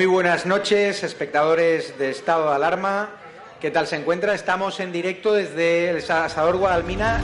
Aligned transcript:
Muy 0.00 0.06
buenas 0.06 0.46
noches, 0.46 1.02
espectadores 1.02 1.98
de 1.98 2.08
Estado 2.08 2.48
de 2.48 2.54
Alarma. 2.54 3.10
¿Qué 3.60 3.70
tal 3.70 3.86
se 3.86 3.96
encuentra? 3.96 4.32
Estamos 4.32 4.80
en 4.80 4.92
directo 4.92 5.34
desde 5.34 5.90
el 5.90 5.98
Asador 5.98 6.56
Guadalmina. 6.56 7.20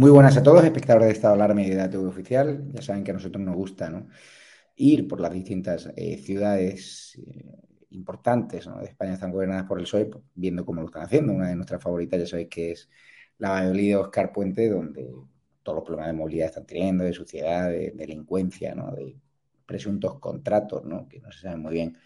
Muy 0.00 0.10
buenas 0.10 0.34
a 0.38 0.42
todos, 0.42 0.64
espectadores 0.64 1.08
de 1.08 1.12
Estado 1.12 1.34
Alarma 1.34 1.60
y 1.60 1.68
de 1.68 1.88
TV 1.90 2.06
Oficial. 2.06 2.64
Ya 2.72 2.80
saben 2.80 3.04
que 3.04 3.10
a 3.10 3.14
nosotros 3.14 3.44
nos 3.44 3.54
gusta 3.54 3.92
ir 4.76 5.06
por 5.06 5.20
las 5.20 5.30
distintas 5.30 5.92
eh, 5.94 6.16
ciudades 6.16 7.18
eh, 7.18 7.54
importantes 7.90 8.64
de 8.64 8.86
España, 8.86 9.12
están 9.12 9.30
gobernadas 9.30 9.66
por 9.66 9.78
el 9.78 9.84
PSOE, 9.84 10.06
pues, 10.06 10.24
viendo 10.34 10.64
cómo 10.64 10.80
lo 10.80 10.86
están 10.86 11.02
haciendo. 11.02 11.34
Una 11.34 11.50
de 11.50 11.56
nuestras 11.56 11.82
favoritas, 11.82 12.18
ya 12.18 12.26
sabéis 12.26 12.48
que 12.48 12.70
es 12.70 12.88
la 13.36 13.50
Valladolid 13.50 13.88
de 13.90 13.96
Oscar 13.96 14.32
Puente, 14.32 14.70
donde 14.70 15.06
todos 15.62 15.76
los 15.76 15.84
problemas 15.84 16.06
de 16.06 16.16
movilidad 16.16 16.46
están 16.46 16.64
teniendo, 16.64 17.04
de 17.04 17.12
suciedad, 17.12 17.68
de, 17.68 17.92
delincuencia, 17.94 18.74
¿no? 18.74 18.92
de 18.92 19.18
presuntos 19.66 20.18
contratos, 20.18 20.82
¿no? 20.82 21.06
que 21.08 21.20
no 21.20 21.30
se 21.30 21.40
sabe 21.40 21.58
muy 21.58 21.74
bien 21.74 21.98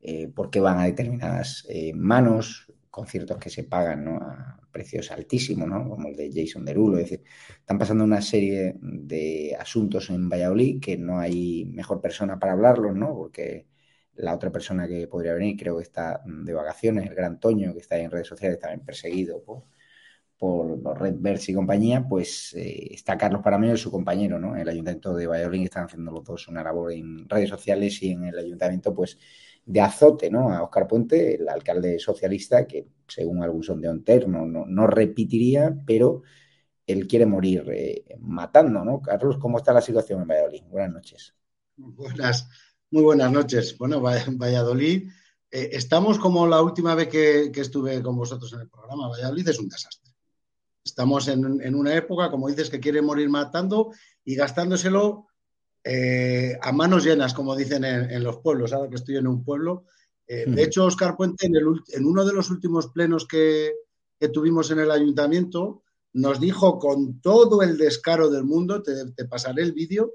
eh, 0.00 0.26
por 0.26 0.50
qué 0.50 0.58
van 0.58 0.80
a 0.80 0.86
determinadas 0.86 1.68
manos, 1.94 2.66
conciertos 2.90 3.38
que 3.38 3.48
se 3.48 3.62
pagan 3.62 4.04
¿no? 4.06 4.16
a 4.16 4.57
precios 4.70 5.10
altísimos, 5.10 5.68
¿no? 5.68 5.88
como 5.88 6.08
el 6.08 6.16
de 6.16 6.30
Jason 6.34 6.64
Derulo. 6.64 6.98
Es 6.98 7.10
decir, 7.10 7.24
están 7.60 7.78
pasando 7.78 8.04
una 8.04 8.20
serie 8.22 8.76
de 8.80 9.56
asuntos 9.58 10.10
en 10.10 10.28
Valladolid 10.28 10.80
que 10.80 10.96
no 10.96 11.18
hay 11.18 11.64
mejor 11.66 12.00
persona 12.00 12.38
para 12.38 12.52
hablarlos, 12.52 12.94
¿no? 12.96 13.14
porque 13.14 13.66
la 14.14 14.34
otra 14.34 14.50
persona 14.50 14.88
que 14.88 15.06
podría 15.06 15.34
venir 15.34 15.56
creo 15.56 15.76
que 15.76 15.84
está 15.84 16.22
de 16.26 16.52
vacaciones, 16.52 17.06
el 17.08 17.14
gran 17.14 17.40
Toño, 17.40 17.72
que 17.72 17.80
está 17.80 17.98
en 17.98 18.10
redes 18.10 18.26
sociales 18.26 18.58
también 18.58 18.84
perseguido 18.84 19.42
por, 19.42 19.64
por 20.38 20.82
los 20.82 20.98
Redverse 20.98 21.52
y 21.52 21.54
compañía, 21.54 22.06
pues 22.08 22.54
eh, 22.54 22.88
está 22.94 23.18
Carlos 23.18 23.42
Parameo 23.42 23.74
y 23.74 23.78
su 23.78 23.90
compañero, 23.90 24.38
¿no? 24.38 24.56
El 24.56 24.68
Ayuntamiento 24.68 25.14
de 25.14 25.26
Valladolid 25.26 25.64
están 25.64 25.84
haciendo 25.84 26.12
los 26.12 26.24
dos 26.24 26.48
una 26.48 26.62
labor 26.62 26.92
en 26.92 27.28
redes 27.28 27.48
sociales 27.50 28.02
y 28.02 28.12
en 28.12 28.24
el 28.24 28.38
Ayuntamiento, 28.38 28.94
pues 28.94 29.18
de 29.68 29.82
azote 29.82 30.30
¿no? 30.30 30.50
a 30.50 30.62
Oscar 30.62 30.88
Puente, 30.88 31.34
el 31.34 31.46
alcalde 31.46 31.98
socialista, 31.98 32.66
que 32.66 32.88
según 33.06 33.42
algún 33.42 33.62
sondeo 33.62 33.92
interno 33.92 34.46
no, 34.46 34.64
no 34.66 34.86
repetiría, 34.86 35.76
pero 35.86 36.22
él 36.86 37.06
quiere 37.06 37.26
morir 37.26 37.66
eh, 37.70 38.16
matando, 38.18 38.82
¿no? 38.82 39.02
Carlos, 39.02 39.36
¿cómo 39.36 39.58
está 39.58 39.74
la 39.74 39.82
situación 39.82 40.22
en 40.22 40.28
Valladolid? 40.28 40.62
Buenas 40.70 40.92
noches. 40.94 41.34
Buenas, 41.76 42.48
muy 42.90 43.02
buenas 43.02 43.30
noches. 43.30 43.76
Bueno, 43.76 44.00
Valladolid, 44.00 45.10
eh, 45.50 45.68
estamos 45.72 46.18
como 46.18 46.46
la 46.46 46.62
última 46.62 46.94
vez 46.94 47.08
que, 47.08 47.52
estuve 47.54 48.02
con 48.02 48.16
vosotros 48.16 48.50
en 48.54 48.60
el 48.60 48.70
programa. 48.70 49.08
Valladolid 49.08 49.48
es 49.48 49.58
un 49.58 49.68
desastre. 49.68 50.14
Estamos 50.82 51.28
en, 51.28 51.60
en 51.60 51.74
una 51.74 51.94
época, 51.94 52.30
como 52.30 52.48
dices, 52.48 52.70
que 52.70 52.80
quiere 52.80 53.02
morir 53.02 53.28
matando 53.28 53.92
y 54.24 54.34
gastándoselo 54.34 55.27
eh, 55.90 56.58
a 56.60 56.70
manos 56.70 57.02
llenas, 57.02 57.32
como 57.32 57.56
dicen 57.56 57.82
en, 57.82 58.22
los 58.22 58.40
pueblos, 58.40 58.74
ahora 58.74 58.90
que 58.90 58.96
estoy 58.96 59.16
en 59.16 59.26
un 59.26 59.42
pueblo. 59.42 59.86
Eh, 60.26 60.44
de 60.46 60.62
hecho, 60.62 60.84
Oscar 60.84 61.16
Puente, 61.16 61.46
en, 61.46 62.04
uno 62.04 62.26
de 62.26 62.34
los 62.34 62.50
últimos 62.50 62.88
plenos 62.88 63.26
que, 63.26 63.72
tuvimos 64.30 64.70
en 64.70 64.80
el 64.80 64.90
ayuntamiento, 64.90 65.82
nos 66.12 66.40
dijo 66.40 66.78
con 66.78 67.22
todo 67.22 67.62
el 67.62 67.78
descaro 67.78 68.28
del 68.28 68.44
mundo, 68.44 68.82
te, 68.82 69.24
pasaré 69.24 69.62
el 69.62 69.72
vídeo, 69.72 70.12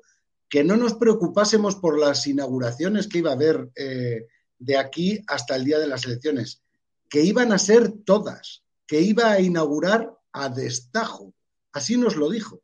que 0.48 0.64
no 0.64 0.78
nos 0.78 0.94
preocupásemos 0.94 1.76
por 1.78 1.98
las 1.98 2.28
inauguraciones 2.28 3.08
que 3.08 3.18
iba 3.18 3.32
a 3.32 3.34
haber 3.34 3.72
eh, 3.76 4.28
de 4.60 4.78
aquí 4.78 5.24
hasta 5.26 5.56
el 5.56 5.66
día 5.66 5.80
de 5.80 5.88
las 5.88 6.06
elecciones, 6.06 6.62
que 7.10 7.24
iban 7.24 7.52
a 7.52 7.58
ser 7.58 7.92
todas, 8.06 8.64
que 8.86 9.02
iba 9.02 9.32
a 9.32 9.42
inaugurar 9.42 10.16
a 10.34 10.50
destajo. 10.50 11.34
Así 11.72 11.98
nos 11.98 12.16
lo 12.16 12.30
dijo 12.30 12.62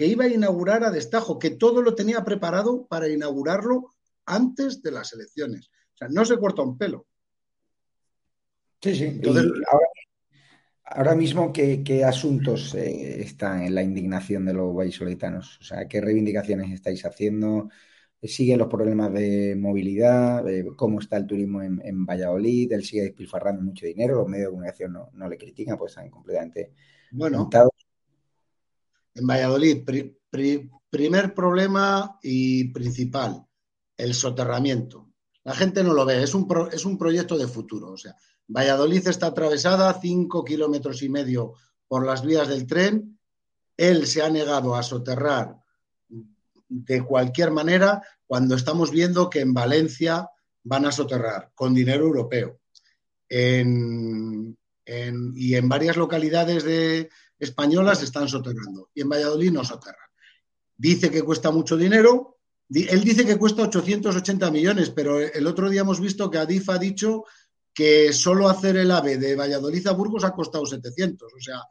que 0.00 0.06
iba 0.06 0.24
a 0.24 0.28
inaugurar 0.28 0.82
a 0.82 0.90
destajo, 0.90 1.38
que 1.38 1.50
todo 1.50 1.82
lo 1.82 1.94
tenía 1.94 2.24
preparado 2.24 2.86
para 2.86 3.06
inaugurarlo 3.06 3.96
antes 4.24 4.80
de 4.80 4.92
las 4.92 5.12
elecciones. 5.12 5.70
O 5.92 5.98
sea, 5.98 6.08
no 6.08 6.24
se 6.24 6.38
corta 6.38 6.62
un 6.62 6.78
pelo. 6.78 7.06
Sí, 8.80 8.94
sí. 8.94 9.20
ahora, 10.86 11.14
mismo, 11.14 11.52
¿qué, 11.52 12.02
asuntos 12.02 12.74
eh, 12.76 13.20
están 13.20 13.62
en 13.62 13.74
la 13.74 13.82
indignación 13.82 14.46
de 14.46 14.54
los 14.54 14.74
vallisolitanos? 14.74 15.58
O 15.60 15.64
sea, 15.64 15.86
¿qué 15.86 16.00
reivindicaciones 16.00 16.72
estáis 16.72 17.04
haciendo? 17.04 17.68
¿Siguen 18.22 18.58
los 18.58 18.68
problemas 18.68 19.12
de 19.12 19.54
movilidad? 19.54 20.42
¿Cómo 20.76 21.00
está 21.00 21.18
el 21.18 21.26
turismo 21.26 21.60
en, 21.60 22.06
Valladolid? 22.06 22.72
Él 22.72 22.84
sigue 22.84 23.02
despilfarrando 23.02 23.60
mucho 23.60 23.84
dinero. 23.84 24.14
Los 24.14 24.28
medios 24.28 24.46
de 24.46 24.50
comunicación 24.52 24.96
no, 25.12 25.28
le 25.28 25.36
critican, 25.36 25.76
pues 25.76 25.92
están 25.92 26.08
completamente 26.08 26.72
bueno, 27.10 27.50
en 29.20 29.26
Valladolid, 29.26 29.84
primer 30.90 31.34
problema 31.34 32.18
y 32.22 32.72
principal, 32.72 33.44
el 33.96 34.14
soterramiento. 34.14 35.10
La 35.44 35.54
gente 35.54 35.84
no 35.84 35.94
lo 35.94 36.04
ve, 36.04 36.22
es 36.22 36.34
un, 36.34 36.48
es 36.72 36.84
un 36.84 36.98
proyecto 36.98 37.38
de 37.38 37.46
futuro. 37.46 37.92
O 37.92 37.96
sea, 37.96 38.16
Valladolid 38.48 39.06
está 39.06 39.26
atravesada 39.26 40.00
cinco 40.00 40.44
kilómetros 40.44 41.02
y 41.02 41.08
medio 41.08 41.54
por 41.86 42.06
las 42.06 42.24
vías 42.24 42.48
del 42.48 42.66
tren. 42.66 43.18
Él 43.76 44.06
se 44.06 44.22
ha 44.22 44.30
negado 44.30 44.74
a 44.74 44.82
soterrar 44.82 45.58
de 46.68 47.04
cualquier 47.04 47.50
manera 47.50 48.02
cuando 48.26 48.54
estamos 48.54 48.90
viendo 48.90 49.28
que 49.28 49.40
en 49.40 49.52
Valencia 49.52 50.30
van 50.62 50.86
a 50.86 50.92
soterrar 50.92 51.50
con 51.54 51.74
dinero 51.74 52.04
europeo. 52.04 52.60
y 53.28 55.54
en 55.54 55.68
varias 55.68 55.96
localidades 55.96 56.64
de, 56.64 57.10
españolas 57.40 58.02
están 58.02 58.28
soterrando 58.28 58.90
y 58.94 59.00
en 59.00 59.08
Valladolid 59.08 59.50
no 59.50 59.64
soterran. 59.64 60.08
Dice 60.76 61.10
que 61.10 61.22
cuesta 61.22 61.50
mucho 61.50 61.76
dinero, 61.76 62.38
él 62.68 63.02
dice 63.02 63.26
que 63.26 63.36
cuesta 63.36 63.62
880 63.62 64.50
millones, 64.50 64.90
pero 64.90 65.18
el 65.18 65.46
otro 65.46 65.68
día 65.68 65.80
hemos 65.80 66.00
visto 66.00 66.30
que 66.30 66.38
Adif 66.38 66.68
ha 66.68 66.78
dicho 66.78 67.24
que 67.74 68.12
solo 68.12 68.48
hacer 68.48 68.76
el 68.76 68.90
AVE 68.90 69.16
de 69.16 69.34
Valladolid 69.34 69.86
a 69.86 69.92
Burgos 69.92 70.24
ha 70.24 70.32
costado 70.32 70.66
700. 70.66 71.32
O 71.32 71.40
sea, 71.40 71.62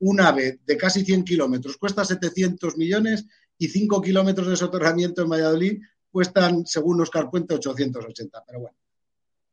un 0.00 0.20
AVE 0.20 0.60
de 0.64 0.76
casi 0.76 1.04
100 1.04 1.24
kilómetros 1.24 1.76
cuesta 1.76 2.04
700 2.04 2.76
millones 2.76 3.26
y 3.56 3.68
5 3.68 4.00
kilómetros 4.02 4.48
de 4.48 4.56
soterramiento 4.56 5.22
en 5.22 5.28
Valladolid 5.28 5.82
cuestan, 6.10 6.66
según 6.66 7.00
Oscar 7.00 7.30
Puente, 7.30 7.54
880. 7.54 8.44
Pero 8.46 8.60
bueno. 8.60 8.76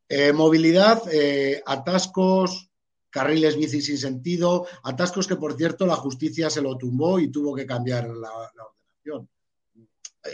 Eh, 0.08 0.32
movilidad, 0.32 1.02
eh, 1.10 1.62
atascos, 1.66 2.70
carriles 3.16 3.56
bici 3.56 3.80
sin 3.80 3.96
sentido, 3.96 4.66
atascos 4.82 5.26
que, 5.26 5.36
por 5.36 5.56
cierto, 5.56 5.86
la 5.86 5.96
justicia 5.96 6.50
se 6.50 6.60
lo 6.60 6.76
tumbó 6.76 7.18
y 7.18 7.30
tuvo 7.30 7.54
que 7.54 7.64
cambiar 7.64 8.04
la, 8.08 8.30
ordenación. 8.30 9.30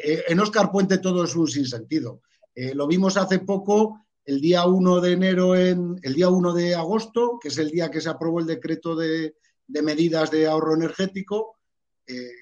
Eh, 0.02 0.24
en 0.26 0.40
Oscar 0.40 0.72
Puente 0.72 0.98
todo 0.98 1.22
es 1.22 1.36
un 1.36 1.46
sinsentido. 1.46 2.22
Eh, 2.52 2.74
lo 2.74 2.88
vimos 2.88 3.16
hace 3.16 3.38
poco, 3.38 4.00
el 4.24 4.40
día 4.40 4.66
1 4.66 5.00
de 5.00 5.12
enero, 5.12 5.54
en, 5.54 6.00
el 6.02 6.14
día 6.14 6.28
1 6.28 6.54
de 6.54 6.74
agosto, 6.74 7.38
que 7.40 7.48
es 7.48 7.58
el 7.58 7.70
día 7.70 7.88
que 7.88 8.00
se 8.00 8.08
aprobó 8.08 8.40
el 8.40 8.46
decreto 8.46 8.96
de, 8.96 9.36
medidas 9.68 10.32
de 10.32 10.48
ahorro 10.48 10.74
energético, 10.74 11.58
eh, 12.04 12.32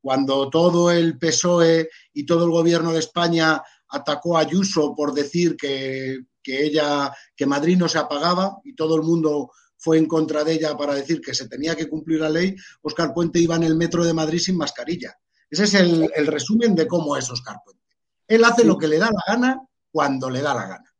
cuando 0.00 0.50
todo 0.50 0.92
el 0.92 1.18
PSOE 1.18 1.90
y 2.12 2.24
todo 2.24 2.44
el 2.44 2.52
gobierno 2.52 2.92
de 2.92 3.00
España 3.00 3.60
atacó 3.88 4.36
a 4.36 4.42
Ayuso 4.42 4.94
por 4.94 5.12
decir 5.12 5.56
que, 5.56 6.26
que 6.44 6.64
ella, 6.64 7.12
que 7.34 7.46
Madrid 7.46 7.76
no 7.76 7.88
se 7.88 7.98
apagaba 7.98 8.58
y 8.62 8.76
todo 8.76 8.94
el 8.94 9.02
mundo 9.02 9.50
fue 9.84 9.98
en 9.98 10.06
contra 10.06 10.42
de 10.44 10.54
ella 10.54 10.74
para 10.78 10.94
decir 10.94 11.20
que 11.20 11.34
se 11.34 11.46
tenía 11.46 11.76
que 11.76 11.90
cumplir 11.90 12.20
la 12.20 12.30
ley, 12.30 12.56
Oscar 12.80 13.12
Puente 13.12 13.38
iba 13.38 13.54
en 13.56 13.64
el 13.64 13.76
metro 13.76 14.02
de 14.02 14.14
Madrid 14.14 14.38
sin 14.38 14.56
mascarilla. 14.56 15.14
Ese 15.50 15.64
es 15.64 15.74
el, 15.74 16.10
el 16.16 16.26
resumen 16.26 16.74
de 16.74 16.86
cómo 16.86 17.18
es 17.18 17.28
Oscar 17.30 17.56
Puente. 17.62 17.84
Él 18.26 18.42
hace 18.44 18.64
lo 18.64 18.78
que 18.78 18.88
le 18.88 18.98
da 18.98 19.10
la 19.10 19.34
gana 19.34 19.60
cuando 19.90 20.30
le 20.30 20.40
da 20.40 20.54
la 20.54 20.66
gana. 20.66 20.94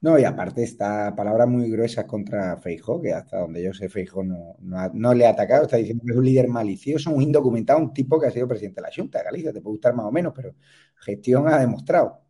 No, 0.00 0.16
y 0.16 0.22
aparte 0.22 0.62
esta 0.62 1.12
palabra 1.16 1.44
muy 1.44 1.68
gruesa 1.68 2.06
contra 2.06 2.56
Feijó, 2.56 3.02
que 3.02 3.12
hasta 3.12 3.40
donde 3.40 3.64
yo 3.64 3.74
sé 3.74 3.88
Feijó 3.88 4.22
no, 4.22 4.54
no, 4.60 4.90
no, 4.94 5.12
le 5.12 5.26
ha 5.26 5.30
atacado, 5.30 5.64
está 5.64 5.76
diciendo 5.76 6.04
que 6.06 6.12
es 6.12 6.18
un 6.18 6.24
líder 6.24 6.46
malicioso, 6.46 7.10
un 7.10 7.20
indocumentado, 7.20 7.80
un 7.80 7.92
tipo 7.92 8.20
que 8.20 8.28
ha 8.28 8.30
sido 8.30 8.46
presidente 8.46 8.80
de 8.80 8.86
la 8.86 8.94
Junta 8.94 9.18
de 9.18 9.24
Galicia, 9.24 9.52
te 9.52 9.60
puede 9.60 9.72
gustar 9.72 9.94
más 9.94 10.06
o 10.06 10.12
menos, 10.12 10.32
pero 10.36 10.54
gestión 10.94 11.48
ha 11.48 11.58
demostrado. 11.58 12.20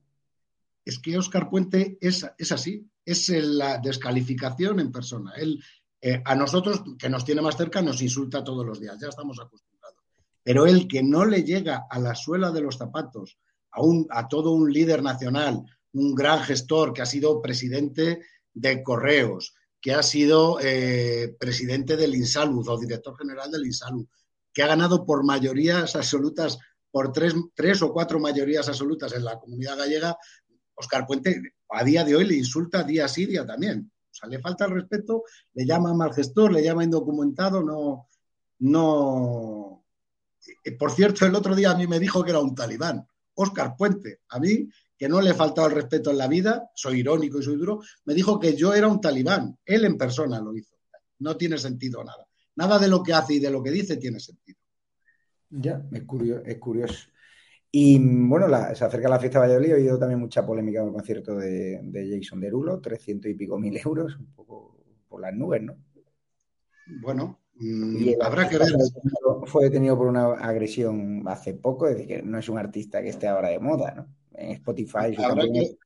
Es 0.82 0.98
que 0.98 1.18
Óscar 1.18 1.50
Puente 1.50 1.98
es, 2.00 2.26
es 2.38 2.52
así, 2.52 2.88
es 3.10 3.28
la 3.30 3.78
descalificación 3.78 4.80
en 4.80 4.92
persona. 4.92 5.32
Él, 5.36 5.62
eh, 6.00 6.20
a 6.24 6.34
nosotros, 6.34 6.82
que 6.98 7.08
nos 7.08 7.24
tiene 7.24 7.40
más 7.40 7.56
cerca, 7.56 7.80
nos 7.80 8.02
insulta 8.02 8.44
todos 8.44 8.64
los 8.64 8.80
días, 8.80 8.98
ya 9.00 9.08
estamos 9.08 9.40
acostumbrados. 9.40 9.98
Pero 10.42 10.66
él 10.66 10.86
que 10.86 11.02
no 11.02 11.24
le 11.24 11.42
llega 11.42 11.86
a 11.90 11.98
la 11.98 12.14
suela 12.14 12.50
de 12.50 12.60
los 12.60 12.76
zapatos 12.76 13.38
a, 13.70 13.82
un, 13.82 14.06
a 14.10 14.28
todo 14.28 14.52
un 14.52 14.72
líder 14.72 15.02
nacional, 15.02 15.62
un 15.92 16.14
gran 16.14 16.40
gestor 16.42 16.92
que 16.92 17.02
ha 17.02 17.06
sido 17.06 17.40
presidente 17.40 18.20
de 18.52 18.82
Correos, 18.82 19.54
que 19.80 19.94
ha 19.94 20.02
sido 20.02 20.58
eh, 20.60 21.34
presidente 21.38 21.96
del 21.96 22.14
Insalud 22.14 22.68
o 22.68 22.78
director 22.78 23.16
general 23.16 23.50
del 23.50 23.66
Insalud, 23.66 24.06
que 24.52 24.62
ha 24.62 24.66
ganado 24.66 25.06
por 25.06 25.24
mayorías 25.24 25.96
absolutas, 25.96 26.58
por 26.90 27.12
tres, 27.12 27.34
tres 27.54 27.80
o 27.82 27.92
cuatro 27.92 28.18
mayorías 28.18 28.68
absolutas 28.68 29.12
en 29.14 29.24
la 29.24 29.38
comunidad 29.38 29.78
gallega, 29.78 30.16
Oscar 30.74 31.06
Puente 31.06 31.40
a 31.70 31.84
día 31.84 32.04
de 32.04 32.16
hoy 32.16 32.24
le 32.24 32.34
insulta 32.34 32.82
día 32.82 33.08
sí, 33.08 33.26
día 33.26 33.46
también. 33.46 33.90
O 34.10 34.14
sea, 34.14 34.28
le 34.28 34.40
falta 34.40 34.64
el 34.64 34.72
respeto, 34.72 35.24
le 35.54 35.66
llama 35.66 35.94
mal 35.94 36.12
gestor, 36.12 36.52
le 36.52 36.62
llama 36.62 36.84
indocumentado, 36.84 37.62
no, 37.62 38.08
no. 38.60 39.84
Eh, 40.64 40.72
por 40.72 40.90
cierto, 40.90 41.26
el 41.26 41.34
otro 41.34 41.54
día 41.54 41.70
a 41.70 41.76
mí 41.76 41.86
me 41.86 42.00
dijo 42.00 42.24
que 42.24 42.30
era 42.30 42.40
un 42.40 42.54
talibán. 42.54 43.06
Oscar 43.34 43.76
Puente, 43.76 44.20
a 44.30 44.40
mí 44.40 44.68
que 44.98 45.08
no 45.08 45.20
le 45.20 45.30
he 45.30 45.34
faltado 45.34 45.68
el 45.68 45.74
respeto 45.74 46.10
en 46.10 46.18
la 46.18 46.26
vida, 46.26 46.70
soy 46.74 47.00
irónico 47.00 47.38
y 47.38 47.44
soy 47.44 47.56
duro, 47.56 47.80
me 48.04 48.14
dijo 48.14 48.40
que 48.40 48.56
yo 48.56 48.74
era 48.74 48.88
un 48.88 49.00
talibán. 49.00 49.56
Él 49.64 49.84
en 49.84 49.96
persona 49.96 50.40
lo 50.40 50.56
hizo. 50.56 50.76
No 51.20 51.36
tiene 51.36 51.56
sentido 51.56 52.02
nada. 52.02 52.26
Nada 52.56 52.80
de 52.80 52.88
lo 52.88 53.02
que 53.02 53.12
hace 53.12 53.34
y 53.34 53.38
de 53.38 53.50
lo 53.50 53.62
que 53.62 53.70
dice 53.70 53.96
tiene 53.96 54.18
sentido. 54.18 54.58
Ya, 55.50 55.86
es 55.92 56.02
curioso. 56.02 56.42
Es 56.44 56.58
curioso. 56.58 57.08
Y 57.70 57.98
bueno, 57.98 58.48
la, 58.48 58.74
se 58.74 58.84
acerca 58.84 59.08
la 59.08 59.18
fiesta 59.18 59.40
de 59.40 59.46
Valladolid, 59.46 59.70
he 59.70 59.74
oído 59.74 59.98
también 59.98 60.20
mucha 60.20 60.44
polémica 60.44 60.80
en 60.80 60.86
el 60.86 60.92
concierto 60.92 61.36
de, 61.36 61.80
de, 61.82 62.18
Jason 62.18 62.40
Derulo, 62.40 62.80
300 62.80 63.30
y 63.30 63.34
pico 63.34 63.58
mil 63.58 63.76
euros, 63.76 64.16
un 64.16 64.32
poco 64.34 64.76
por 65.08 65.20
las 65.20 65.34
nubes, 65.34 65.62
¿no? 65.62 65.76
Bueno, 67.02 67.40
mmm, 67.56 68.14
habrá 68.22 68.48
que 68.48 68.58
ver. 68.58 68.72
Fue 69.44 69.64
detenido 69.64 69.98
por 69.98 70.06
una 70.06 70.32
agresión 70.32 71.22
hace 71.26 71.54
poco, 71.54 71.86
es 71.86 71.96
decir, 71.96 72.08
que 72.08 72.22
no 72.22 72.38
es 72.38 72.48
un 72.48 72.58
artista 72.58 73.02
que 73.02 73.10
esté 73.10 73.28
ahora 73.28 73.50
de 73.50 73.58
moda, 73.58 73.94
¿no? 73.94 74.18
en 74.38 74.52
Spotify. 74.52 75.14
Habrá 75.18 75.44
que, 75.44 75.76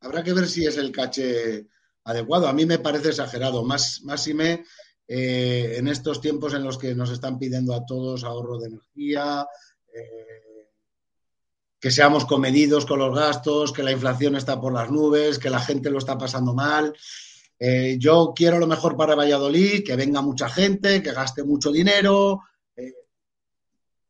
habrá 0.00 0.24
que, 0.24 0.32
ver 0.32 0.46
si 0.46 0.66
es 0.66 0.76
el 0.76 0.90
caché 0.90 1.66
adecuado. 2.04 2.48
A 2.48 2.52
mí 2.52 2.66
me 2.66 2.78
parece 2.78 3.10
exagerado, 3.10 3.64
más, 3.64 4.02
más 4.02 4.26
y 4.28 4.34
me 4.34 4.64
eh, 5.06 5.74
en 5.76 5.88
estos 5.88 6.20
tiempos 6.20 6.54
en 6.54 6.64
los 6.64 6.78
que 6.78 6.94
nos 6.94 7.10
están 7.10 7.38
pidiendo 7.38 7.74
a 7.74 7.84
todos 7.84 8.24
ahorro 8.24 8.58
de 8.58 8.68
energía, 8.68 9.46
eh, 9.94 10.53
que 11.84 11.90
seamos 11.90 12.24
comedidos 12.24 12.86
con 12.86 12.98
los 12.98 13.14
gastos, 13.14 13.70
que 13.70 13.82
la 13.82 13.92
inflación 13.92 14.36
está 14.36 14.58
por 14.58 14.72
las 14.72 14.90
nubes, 14.90 15.38
que 15.38 15.50
la 15.50 15.60
gente 15.60 15.90
lo 15.90 15.98
está 15.98 16.16
pasando 16.16 16.54
mal. 16.54 16.96
Eh, 17.58 17.98
yo 17.98 18.32
quiero 18.34 18.58
lo 18.58 18.66
mejor 18.66 18.96
para 18.96 19.14
Valladolid, 19.14 19.84
que 19.84 19.94
venga 19.94 20.22
mucha 20.22 20.48
gente, 20.48 21.02
que 21.02 21.12
gaste 21.12 21.44
mucho 21.44 21.70
dinero, 21.70 22.40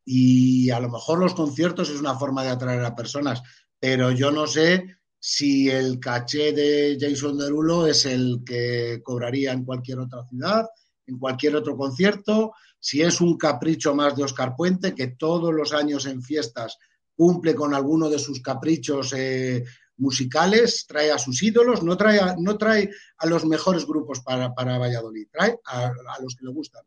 y 0.05 0.71
a 0.71 0.79
lo 0.79 0.89
mejor 0.89 1.19
los 1.19 1.35
conciertos 1.35 1.91
es 1.91 1.99
una 1.99 2.17
forma 2.17 2.45
de 2.45 2.51
atraer 2.51 2.85
a 2.85 2.95
personas, 2.95 3.43
pero 3.81 4.13
yo 4.13 4.31
no 4.31 4.47
sé 4.47 4.99
si 5.19 5.69
el 5.69 5.99
caché 5.99 6.53
de 6.53 6.97
Jason 7.01 7.37
Derulo 7.37 7.89
es 7.89 8.07
el 8.07 8.45
que 8.47 9.01
cobraría 9.03 9.51
en 9.51 9.65
cualquier 9.65 9.99
otra 9.99 10.25
ciudad, 10.29 10.65
en 11.09 11.19
cualquier 11.19 11.57
otro 11.57 11.77
concierto, 11.77 12.53
si 12.79 13.03
es 13.03 13.21
un 13.21 13.37
capricho 13.37 13.97
más 13.97 14.15
de 14.15 14.23
Oscar 14.23 14.55
Puente, 14.55 14.95
que 14.95 15.09
todos 15.09 15.53
los 15.53 15.73
años 15.73 16.07
en 16.07 16.23
fiestas 16.23 16.79
cumple 17.17 17.55
con 17.55 17.75
alguno 17.75 18.09
de 18.09 18.19
sus 18.19 18.41
caprichos 18.41 19.13
eh, 19.17 19.65
musicales, 19.97 20.87
trae 20.87 21.11
a 21.11 21.19
sus 21.19 21.43
ídolos, 21.43 21.83
no 21.83 21.97
trae 21.97 22.19
a, 22.19 22.37
no 22.39 22.59
trae 22.59 22.91
a 23.19 23.27
los 23.27 23.45
mejores 23.45 23.87
grupos 23.87 24.21
para, 24.21 24.55
para 24.55 24.79
Valladolid, 24.79 25.29
trae 25.31 25.59
a, 25.67 25.93
los 26.21 26.35
que 26.35 26.47
le 26.47 26.53
gustan 26.53 26.83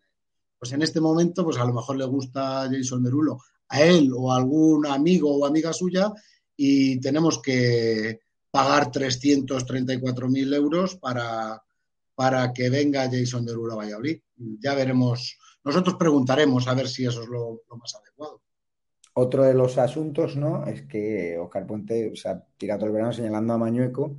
pues 0.60 0.72
en 0.72 0.82
este 0.82 1.00
momento, 1.00 1.44
pues 1.44 1.58
a 1.58 1.66
lo 1.66 1.74
mejor 1.74 1.98
le 1.98 2.06
gusta 2.06 2.68
Jason 2.72 3.04
Derulo 3.04 3.40
a 3.70 3.82
él 3.84 4.12
o 4.12 4.32
a 4.32 4.38
algún 4.38 4.88
amigo 4.88 5.36
o 5.36 5.46
amiga 5.46 5.72
suya 5.72 6.12
y 6.56 7.00
tenemos 7.00 7.40
que 7.42 8.22
pagar 8.50 8.92
334.000 8.92 10.56
euros 10.56 10.96
para, 10.96 11.62
para 12.16 12.52
que 12.54 12.72
venga 12.72 13.08
Jason 13.08 13.46
Derulo 13.46 13.74
a 13.74 13.78
Valladolid. 13.78 14.20
Ya 14.60 14.74
veremos, 14.74 15.38
nosotros 15.64 15.96
preguntaremos 15.96 16.68
a 16.68 16.74
ver 16.74 16.88
si 16.88 17.06
eso 17.06 17.22
es 17.22 17.28
lo 17.28 17.62
más 17.78 17.94
adecuado. 17.94 18.42
Otro 19.20 19.46
de 19.46 19.56
los 19.56 19.80
asuntos, 19.80 20.36
¿no? 20.38 20.68
Es 20.68 20.84
que 20.84 21.40
Oscar 21.40 21.66
Puente 21.66 22.16
se 22.16 22.30
ha 22.30 22.40
tirado 22.56 22.86
el 22.86 22.92
verano 22.92 23.12
señalando 23.12 23.54
a 23.54 23.58
Mañueco 23.58 24.16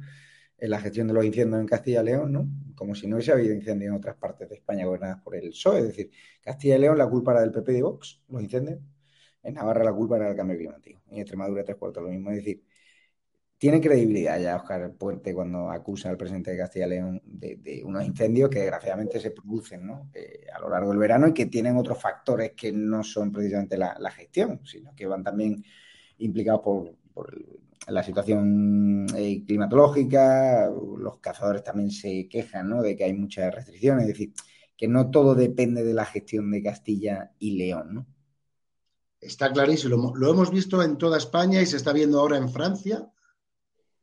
en 0.59 0.71
la 0.71 0.81
gestión 0.81 1.07
de 1.07 1.15
los 1.15 1.25
incendios 1.25 1.61
en 1.61 1.69
Castilla 1.69 2.03
y 2.03 2.07
León, 2.07 2.33
¿no? 2.33 2.49
Como 2.75 2.97
si 2.97 3.07
no 3.07 3.15
hubiese 3.15 3.31
habido 3.31 3.55
incendios 3.55 3.91
en 3.91 3.97
otras 3.97 4.17
partes 4.17 4.49
de 4.49 4.57
España 4.57 4.87
gobernadas 4.87 5.23
por 5.23 5.37
el 5.37 5.51
PSOE. 5.51 5.79
Es 5.79 5.87
decir, 5.87 6.11
Castilla 6.43 6.75
y 6.75 6.81
León 6.81 6.99
la 6.99 7.09
culpa 7.09 7.31
era 7.31 7.43
del 7.43 7.53
PP 7.53 7.75
de 7.75 7.83
Vox, 7.83 8.23
los 8.29 8.43
incendios. 8.43 8.81
En 9.45 9.55
Navarra 9.55 9.85
la 9.85 9.93
culpa 9.93 10.17
era 10.17 10.27
del 10.27 10.37
cambio 10.37 10.57
climático. 10.57 11.01
En 11.13 11.19
Extremadura 11.21 11.63
tres 11.63 11.77
cuartos 11.77 12.03
lo 12.03 12.09
mismo. 12.09 12.31
Es 12.31 12.39
decir, 12.39 12.65
tiene 13.59 13.81
credibilidad 13.81 14.41
ya 14.41 14.57
Oscar 14.57 14.93
Puente 14.93 15.35
cuando 15.35 15.69
acusa 15.71 16.09
al 16.09 16.17
presidente 16.17 16.53
de 16.53 16.59
Castilla 16.59 16.87
y 16.87 16.91
León 16.91 17.21
de, 17.25 17.83
unos 17.85 18.07
incendios 18.07 18.49
que 18.49 18.61
desgraciadamente 18.61 19.19
se 19.19 19.33
producen 19.33 19.85
¿no? 19.85 20.11
eh, 20.15 20.47
a 20.55 20.61
lo 20.61 20.71
largo 20.71 20.91
del 20.91 20.99
verano 20.99 21.27
y 21.27 21.35
que 21.35 21.47
tienen 21.47 21.77
otros 21.77 22.01
factores 22.01 22.53
que 22.53 22.73
no 22.73 23.03
son 23.03 23.33
precisamente 23.33 23.77
la, 23.77 24.11
gestión, 24.13 24.61
sino 24.65 24.95
que 24.95 25.07
van 25.07 25.25
también 25.25 25.65
implicados 26.19 26.61
por, 26.63 26.95
la 27.89 28.03
situación 28.03 29.07
eh, 29.17 29.43
climatológica, 29.45 30.71
los 30.71 31.19
cazadores 31.19 31.65
también 31.65 31.91
se 31.91 32.29
quejan 32.29 32.69
¿no? 32.69 32.83
de 32.83 32.95
que 32.95 33.05
hay 33.05 33.15
muchas 33.15 33.53
restricciones, 33.53 34.03
es 34.03 34.09
decir, 34.09 34.33
que 34.77 34.87
no 34.87 35.11
todo 35.11 35.35
depende 35.35 35.83
de 35.83 35.95
la 35.95 36.05
gestión 36.05 36.51
de 36.51 36.63
Castilla 36.63 37.33
y 37.39 37.57
León. 37.57 37.95
¿no? 37.95 38.07
Está 39.21 39.51
clarísimo, 39.53 40.15
lo 40.15 40.31
hemos 40.31 40.51
visto 40.51 40.83
en 40.83 40.99
toda 40.99 41.19
España 41.19 41.61
y 41.61 41.67
se 41.67 41.77
está 41.77 41.93
viendo 41.93 42.21
ahora 42.21 42.37
en 42.37 42.51
Francia, 42.51 43.11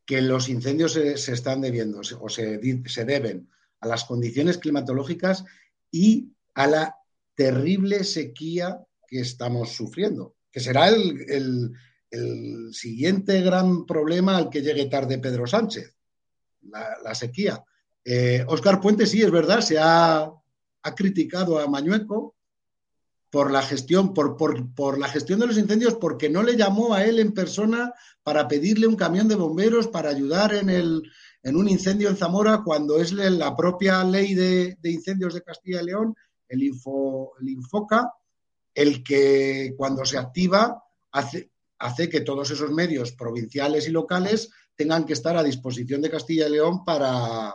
que 0.06 0.22
los 0.22 0.50
incendios 0.50 0.94
se, 0.94 1.14
están 1.14 1.62
debiendo 1.62 2.00
o 2.00 2.30
se, 2.30 2.60
se 2.86 3.06
deben 3.06 3.50
a 3.80 3.88
las 3.88 4.04
condiciones 4.06 4.58
climatológicas 4.58 5.46
y 5.92 6.32
a 6.54 6.68
la 6.68 6.96
terrible 7.36 8.04
sequía 8.04 8.86
que 9.08 9.20
estamos 9.20 9.72
sufriendo, 9.74 10.36
que 10.52 10.60
será 10.60 10.90
el, 10.90 11.26
el 11.30 11.72
el 12.16 12.74
siguiente 12.74 13.42
gran 13.42 13.86
problema 13.86 14.38
al 14.38 14.50
que 14.50 14.62
llegue 14.62 14.86
tarde 14.86 15.20
Pedro 15.20 15.48
Sánchez, 15.48 15.96
la, 16.64 16.98
la 17.04 17.16
sequía. 17.16 17.64
Eh, 18.04 18.44
Oscar 18.48 18.80
Puente, 18.80 19.06
sí, 19.06 19.22
es 19.22 19.32
verdad, 19.32 19.62
se 19.62 19.78
ha, 19.80 20.24
ha 20.24 20.96
criticado 20.96 21.60
a 21.60 21.68
Mañueco 21.68 22.36
por 23.36 23.52
la 23.52 23.62
gestión, 23.62 24.14
por, 24.14 24.38
por, 24.38 24.74
por, 24.74 24.98
la 24.98 25.10
gestión 25.10 25.42
de 25.42 25.48
los 25.48 25.58
incendios, 25.58 25.96
porque 25.96 26.30
no 26.30 26.42
le 26.42 26.56
llamó 26.56 26.94
a 26.94 27.04
él 27.04 27.20
en 27.20 27.34
persona 27.34 27.94
para 28.24 28.48
pedirle 28.48 28.88
un 28.88 28.96
camión 28.96 29.28
de 29.28 29.36
bomberos 29.36 29.90
para 29.90 30.10
ayudar 30.10 30.54
en, 30.54 30.70
el, 30.70 31.04
en 31.44 31.58
un 31.58 31.68
incendio 31.68 32.08
en 32.08 32.16
Zamora, 32.16 32.62
cuando 32.64 32.98
es 32.98 33.12
la 33.12 33.54
propia 33.54 34.06
ley 34.06 34.36
de, 34.36 34.78
de 34.80 34.90
incendios 34.90 35.34
de 35.34 35.42
Castilla 35.42 35.82
y 35.82 35.86
León, 35.88 36.16
el, 36.48 36.64
info, 36.64 37.34
el 37.42 37.50
Infoca, 37.50 38.10
el 38.74 39.04
que 39.04 39.74
cuando 39.76 40.06
se 40.06 40.18
activa 40.18 40.86
hace, 41.12 41.52
hace 41.80 42.08
que 42.08 42.22
todos 42.22 42.50
esos 42.52 42.72
medios 42.72 43.12
provinciales 43.12 43.86
y 43.90 43.92
locales 43.92 44.50
tengan 44.78 45.04
que 45.06 45.12
estar 45.12 45.36
a 45.36 45.44
disposición 45.44 46.02
de 46.02 46.10
Castilla 46.10 46.48
y 46.48 46.52
León 46.52 46.86
para, 46.86 47.54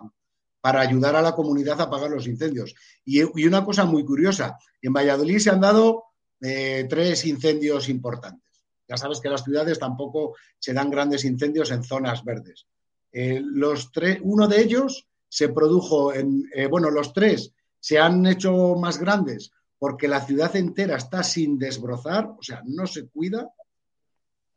para 0.60 0.80
ayudar 0.80 1.16
a 1.16 1.22
la 1.22 1.34
comunidad 1.34 1.80
a 1.80 1.84
apagar 1.84 2.10
los 2.10 2.26
incendios. 2.26 2.74
Y, 3.04 3.22
una 3.22 3.64
cosa 3.64 3.84
muy 3.84 4.04
curiosa, 4.04 4.58
en 4.82 4.92
Valladolid 4.92 5.38
se 5.38 5.50
han 5.50 5.60
dado 5.60 6.04
eh, 6.40 6.86
tres 6.88 7.24
incendios 7.24 7.88
importantes. 7.88 8.64
Ya 8.88 8.96
sabes 8.96 9.20
que 9.20 9.28
las 9.28 9.44
ciudades 9.44 9.78
tampoco 9.78 10.36
se 10.58 10.72
dan 10.72 10.90
grandes 10.90 11.24
incendios 11.24 11.70
en 11.70 11.84
zonas 11.84 12.24
verdes. 12.24 12.66
Eh, 13.12 13.40
los 13.42 13.92
tres, 13.92 14.18
uno 14.22 14.48
de 14.48 14.60
ellos 14.60 15.06
se 15.28 15.48
produjo 15.48 16.12
en, 16.12 16.44
eh, 16.54 16.66
bueno, 16.66 16.90
los 16.90 17.12
tres 17.12 17.52
se 17.78 17.98
han 17.98 18.26
hecho 18.26 18.74
más 18.74 18.98
grandes 18.98 19.52
porque 19.78 20.08
la 20.08 20.20
ciudad 20.20 20.54
entera 20.56 20.96
está 20.96 21.22
sin 21.22 21.58
desbrozar, 21.58 22.26
o 22.26 22.42
sea, 22.42 22.62
no 22.66 22.86
se 22.86 23.08
cuida, 23.08 23.50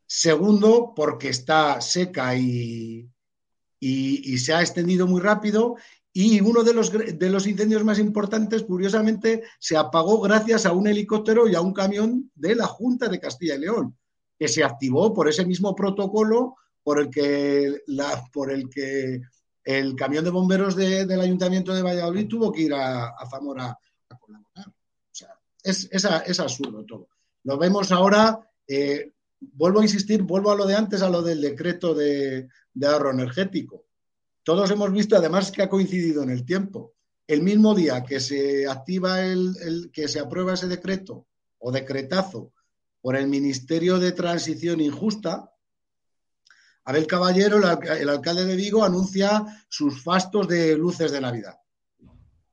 Segundo, 0.06 0.92
porque 0.94 1.30
está 1.30 1.80
seca 1.80 2.36
y, 2.36 3.08
y, 3.86 4.38
se 4.38 4.54
ha 4.54 4.60
extendido 4.60 5.06
muy 5.06 5.20
rápido. 5.20 5.76
Y 6.12 6.40
uno 6.40 6.62
de 6.62 6.72
los, 6.72 6.92
de 6.92 7.30
los 7.30 7.46
incendios 7.46 7.84
más 7.84 7.98
importantes, 7.98 8.62
curiosamente, 8.62 9.42
se 9.58 9.76
apagó 9.76 10.20
gracias 10.20 10.64
a 10.64 10.72
un 10.72 10.86
helicóptero 10.86 11.48
y 11.48 11.54
a 11.54 11.60
un 11.60 11.74
camión 11.74 12.30
de 12.34 12.54
la 12.54 12.66
Junta 12.66 13.08
de 13.08 13.20
Castilla 13.20 13.56
y 13.56 13.60
León, 13.60 13.96
que 14.38 14.48
se 14.48 14.62
activó 14.64 15.12
por 15.12 15.28
ese 15.28 15.44
mismo 15.44 15.74
protocolo 15.74 16.56
por 16.82 17.00
el 17.00 17.10
que, 17.10 17.82
la, 17.88 18.24
por 18.32 18.52
el, 18.52 18.68
que 18.70 19.20
el 19.64 19.96
camión 19.96 20.24
de 20.24 20.30
bomberos 20.30 20.76
del 20.76 21.20
Ayuntamiento 21.20 21.74
de 21.74 21.82
Valladolid 21.82 22.28
tuvo 22.28 22.52
que 22.52 22.62
ir 22.62 22.74
a, 22.74 23.14
Zamora 23.28 23.76
a 24.08 24.18
colaborar. 24.18 24.68
O 24.68 25.10
sea, 25.10 25.36
es, 25.62 25.88
es, 25.90 26.40
absurdo 26.40 26.84
todo. 26.84 27.08
Lo 27.42 27.58
vemos 27.58 27.90
ahora, 27.90 28.38
eh, 28.68 29.13
vuelvo 29.52 29.80
a 29.80 29.84
insistir, 29.84 30.22
vuelvo 30.22 30.50
a 30.50 30.56
lo 30.56 30.66
de 30.66 30.74
antes, 30.74 31.02
a 31.02 31.10
lo 31.10 31.22
del 31.22 31.40
decreto 31.40 31.94
de, 31.94 32.48
ahorro 32.82 33.10
energético. 33.10 33.86
Todos 34.42 34.70
hemos 34.70 34.92
visto, 34.92 35.16
además, 35.16 35.50
que 35.50 35.62
ha 35.62 35.68
coincidido 35.68 36.22
en 36.22 36.30
el 36.30 36.44
tiempo. 36.44 36.94
El 37.26 37.42
mismo 37.42 37.74
día 37.74 38.02
que 38.02 38.20
se 38.20 38.68
activa 38.68 39.22
el, 39.22 39.90
que 39.92 40.08
se 40.08 40.20
aprueba 40.20 40.54
ese 40.54 40.68
decreto 40.68 41.26
o 41.58 41.72
decretazo 41.72 42.52
por 43.00 43.16
el 43.16 43.26
Ministerio 43.26 43.98
de 43.98 44.12
Transición 44.12 44.80
Injusta, 44.80 45.50
Abel 46.84 47.06
Caballero, 47.06 47.56
el, 47.56 48.08
alcalde 48.08 48.44
de 48.44 48.56
Vigo, 48.56 48.84
anuncia 48.84 49.44
sus 49.68 50.02
fastos 50.02 50.46
de 50.48 50.76
luces 50.76 51.10
de 51.10 51.20
Navidad. 51.20 51.58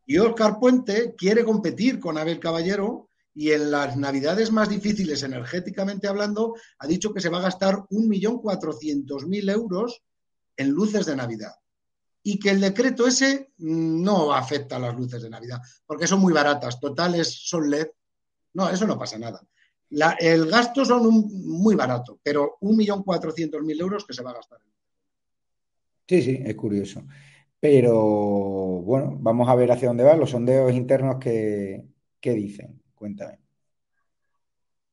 Y 0.06 0.18
Oscar 0.18 0.58
Puente 0.60 1.16
quiere 1.18 1.44
competir 1.44 2.00
con 2.00 2.18
Abel 2.18 2.40
Caballero 2.40 3.11
y 3.34 3.52
en 3.52 3.72
las 3.72 3.96
navidades 3.98 4.52
más 4.52 4.70
difíciles 4.70 5.24
energéticamente 5.24 6.08
hablando 6.08 6.56
ha 6.80 6.88
dicho 6.88 7.14
que 7.14 7.22
se 7.22 7.30
va 7.30 7.40
a 7.40 7.44
gastar 7.44 7.76
1.400.000 7.90 9.52
euros 9.52 10.04
en 10.58 10.70
luces 10.70 11.06
de 11.06 11.16
Navidad. 11.16 11.54
Y 12.24 12.38
que 12.38 12.52
el 12.52 12.62
decreto 12.62 13.08
ese 13.08 13.52
no 13.58 14.34
afecta 14.34 14.76
a 14.76 14.80
las 14.80 14.96
luces 14.96 15.24
de 15.24 15.30
Navidad, 15.30 15.60
porque 15.86 16.08
son 16.08 16.20
muy 16.20 16.34
baratas, 16.34 16.80
totales 16.80 17.48
son 17.48 17.70
LED. 17.70 17.88
No, 18.54 18.70
eso 18.70 18.86
no 18.86 19.00
pasa 19.00 19.18
nada 19.18 19.42
el 20.20 20.50
gasto 20.50 20.86
son 20.86 21.28
muy 21.46 21.76
barato, 21.76 22.20
pero 22.24 22.58
1.400.000 22.62 23.82
euros 23.82 24.06
que 24.06 24.14
se 24.14 24.24
va 24.24 24.32
a 24.32 24.36
gastar. 24.36 24.60
Sí, 26.08 26.22
sí, 26.22 26.42
es 26.44 26.56
curioso. 26.56 27.04
Pero 27.60 27.96
bueno, 28.84 29.18
vamos 29.20 29.48
a 29.50 29.56
ver 29.56 29.72
hacia 29.72 29.90
dónde 29.90 30.04
van 30.04 30.20
los 30.20 30.32
sondeos 30.32 30.74
internos 30.74 31.18
que, 31.20 31.84
dicen. 32.22 32.81
Cuéntame. 33.02 33.40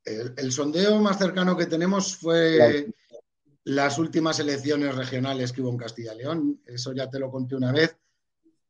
El, 0.02 0.50
sondeo 0.50 0.98
más 0.98 1.18
cercano 1.18 1.54
que 1.54 1.66
tenemos 1.66 2.16
fue 2.16 2.86
las 3.64 3.98
últimas 3.98 4.38
elecciones 4.38 4.94
regionales 4.94 5.52
que 5.52 5.60
hubo 5.60 5.68
en 5.72 5.76
Castilla 5.76 6.14
y 6.14 6.16
León. 6.16 6.62
Eso 6.64 6.94
ya 6.94 7.10
te 7.10 7.18
lo 7.18 7.30
conté 7.30 7.54
una 7.54 7.70
vez. 7.70 7.94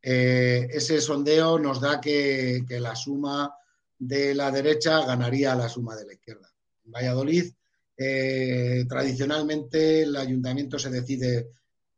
Eh, 0.03 0.67
ese 0.73 1.01
sondeo 1.01 1.57
nos 1.57 1.81
da 1.81 2.01
que 2.01 2.65
la 2.69 2.97
suma 2.97 3.55
de 3.97 4.35
la 4.35 4.51
derecha 4.51 5.07
ganaría 5.07 5.55
la 5.55 5.69
suma 5.69 5.95
de 5.95 6.07
la 6.07 6.15
izquierda. 6.15 6.53
En 6.85 6.91
Valladolid, 6.91 7.53
eh, 7.97 8.87
tradicionalmente 8.89 10.03
el 10.03 10.17
ayuntamiento 10.17 10.81
se 10.81 10.91
decide 10.91 11.51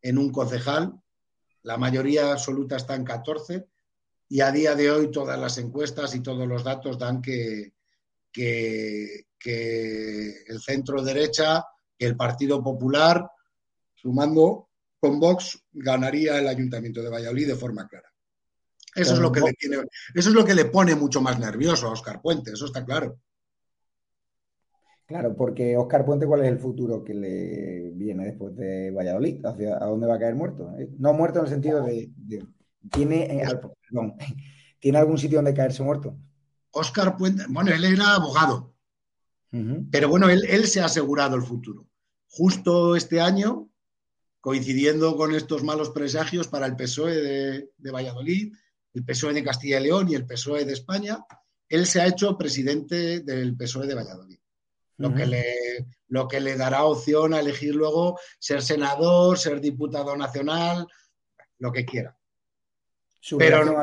en 0.02 0.18
un 0.18 0.30
concejal, 0.30 0.92
la 1.62 1.78
mayoría 1.78 2.32
absoluta 2.32 2.76
está 2.76 2.96
en 2.96 3.04
14 3.04 3.66
y 4.30 4.40
a 4.42 4.52
día 4.52 4.76
de 4.76 4.90
hoy 4.90 5.10
todas 5.10 5.38
las 5.38 5.58
encuestas 5.58 6.14
y 6.14 6.22
todos 6.22 6.46
los 6.46 6.62
datos 6.62 6.96
dan 6.96 7.20
que, 7.20 7.72
que, 8.32 9.26
el 10.46 10.60
centro 10.60 11.02
derecha, 11.02 11.64
que 11.98 12.06
el 12.06 12.16
Partido 12.16 12.62
Popular, 12.62 13.28
sumando 13.92 14.68
con 15.00 15.18
Vox, 15.18 15.60
ganaría 15.72 16.38
el 16.38 16.46
ayuntamiento 16.46 17.02
de 17.02 17.10
Valladolid 17.10 17.48
de 17.48 17.56
forma 17.56 17.88
clara. 17.88 18.08
Eso 18.94 19.14
es, 19.14 19.18
lo 19.18 19.32
que 19.32 19.40
le 19.40 19.52
tiene, 19.54 19.78
eso 20.14 20.28
es 20.28 20.34
lo 20.34 20.44
que 20.44 20.54
le 20.54 20.66
pone 20.66 20.94
mucho 20.94 21.20
más 21.20 21.38
nervioso 21.40 21.88
a 21.88 21.92
Oscar 21.92 22.22
Puente, 22.22 22.52
eso 22.52 22.66
está 22.66 22.84
claro. 22.84 23.18
Claro, 25.06 25.34
porque 25.34 25.76
Oscar 25.76 26.04
Puente, 26.04 26.26
¿cuál 26.26 26.42
es 26.42 26.48
el 26.48 26.60
futuro 26.60 27.02
que 27.02 27.14
le 27.14 27.90
viene 27.94 28.26
después 28.26 28.54
de 28.54 28.92
Valladolid? 28.92 29.44
¿Hacia 29.44 29.76
dónde 29.80 30.06
va 30.06 30.14
a 30.14 30.20
caer 30.20 30.36
muerto? 30.36 30.72
Eh, 30.78 30.88
no 30.98 31.12
muerto 31.14 31.40
en 31.40 31.46
el 31.46 31.50
sentido 31.50 31.82
de. 31.82 32.12
¿Tiene, 32.92 33.42
eh, 33.42 33.48
¿Tiene 34.78 34.98
algún 34.98 35.18
sitio 35.18 35.38
donde 35.38 35.54
caerse 35.54 35.82
muerto? 35.82 36.16
Oscar 36.72 37.16
Puente, 37.16 37.44
bueno, 37.48 37.72
él 37.72 37.84
era 37.84 38.14
abogado, 38.14 38.74
pero 39.90 40.08
bueno, 40.08 40.28
él, 40.28 40.44
él 40.48 40.68
se 40.68 40.80
ha 40.80 40.84
asegurado 40.84 41.34
el 41.34 41.42
futuro. 41.42 41.88
Justo 42.28 42.94
este 42.94 43.20
año, 43.20 43.68
coincidiendo 44.40 45.16
con 45.16 45.34
estos 45.34 45.64
malos 45.64 45.90
presagios 45.90 46.46
para 46.46 46.66
el 46.66 46.76
PSOE 46.76 47.16
de, 47.16 47.70
de 47.76 47.90
Valladolid, 47.90 48.54
el 48.94 49.04
PSOE 49.04 49.34
de 49.34 49.42
Castilla 49.42 49.80
y 49.80 49.84
León 49.84 50.08
y 50.08 50.14
el 50.14 50.26
PSOE 50.26 50.64
de 50.64 50.72
España, 50.72 51.24
él 51.68 51.86
se 51.86 52.00
ha 52.00 52.06
hecho 52.06 52.36
presidente 52.36 53.20
del 53.20 53.56
PSOE 53.56 53.86
de 53.86 53.94
Valladolid. 53.94 54.38
Lo, 54.96 55.14
que 55.14 55.24
le, 55.24 55.44
lo 56.08 56.28
que 56.28 56.40
le 56.40 56.56
dará 56.56 56.84
opción 56.84 57.32
a 57.32 57.40
elegir 57.40 57.74
luego 57.74 58.18
ser 58.38 58.60
senador, 58.60 59.38
ser 59.38 59.58
diputado 59.60 60.14
nacional, 60.14 60.86
lo 61.58 61.72
que 61.72 61.86
quiera. 61.86 62.18
Pero, 63.38 63.82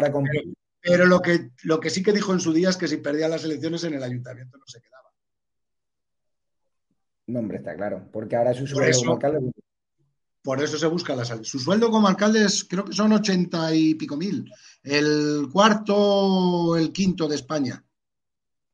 pero, 0.81 1.05
lo, 1.05 1.21
que, 1.21 1.51
lo 1.63 1.79
que 1.79 1.89
sí 1.89 2.01
que 2.01 2.13
dijo 2.13 2.33
en 2.33 2.39
su 2.39 2.53
día 2.53 2.69
es 2.69 2.77
que 2.77 2.87
si 2.87 2.97
perdía 2.97 3.27
las 3.27 3.43
elecciones 3.43 3.83
en 3.83 3.93
el 3.93 4.03
ayuntamiento 4.03 4.57
no 4.57 4.65
se 4.65 4.81
quedaba. 4.81 5.11
No, 7.27 7.39
hombre, 7.39 7.57
está 7.57 7.75
claro. 7.75 8.09
Porque 8.11 8.35
ahora 8.35 8.51
es 8.51 8.57
su 8.57 8.67
sueldo 8.67 8.97
como 8.99 9.13
alcalde. 9.13 9.51
Por 10.41 10.63
eso 10.63 10.77
se 10.77 10.87
busca 10.87 11.15
la 11.15 11.25
salida. 11.25 11.43
Su 11.43 11.59
sueldo 11.59 11.91
como 11.91 12.07
alcalde 12.07 12.45
es, 12.45 12.63
creo 12.63 12.85
que 12.85 12.93
son 12.93 13.11
ochenta 13.11 13.73
y 13.75 13.95
pico 13.95 14.15
mil 14.15 14.49
el 14.87 15.49
cuarto, 15.51 16.77
el 16.77 16.91
quinto 16.93 17.27
de 17.27 17.35
España. 17.35 17.83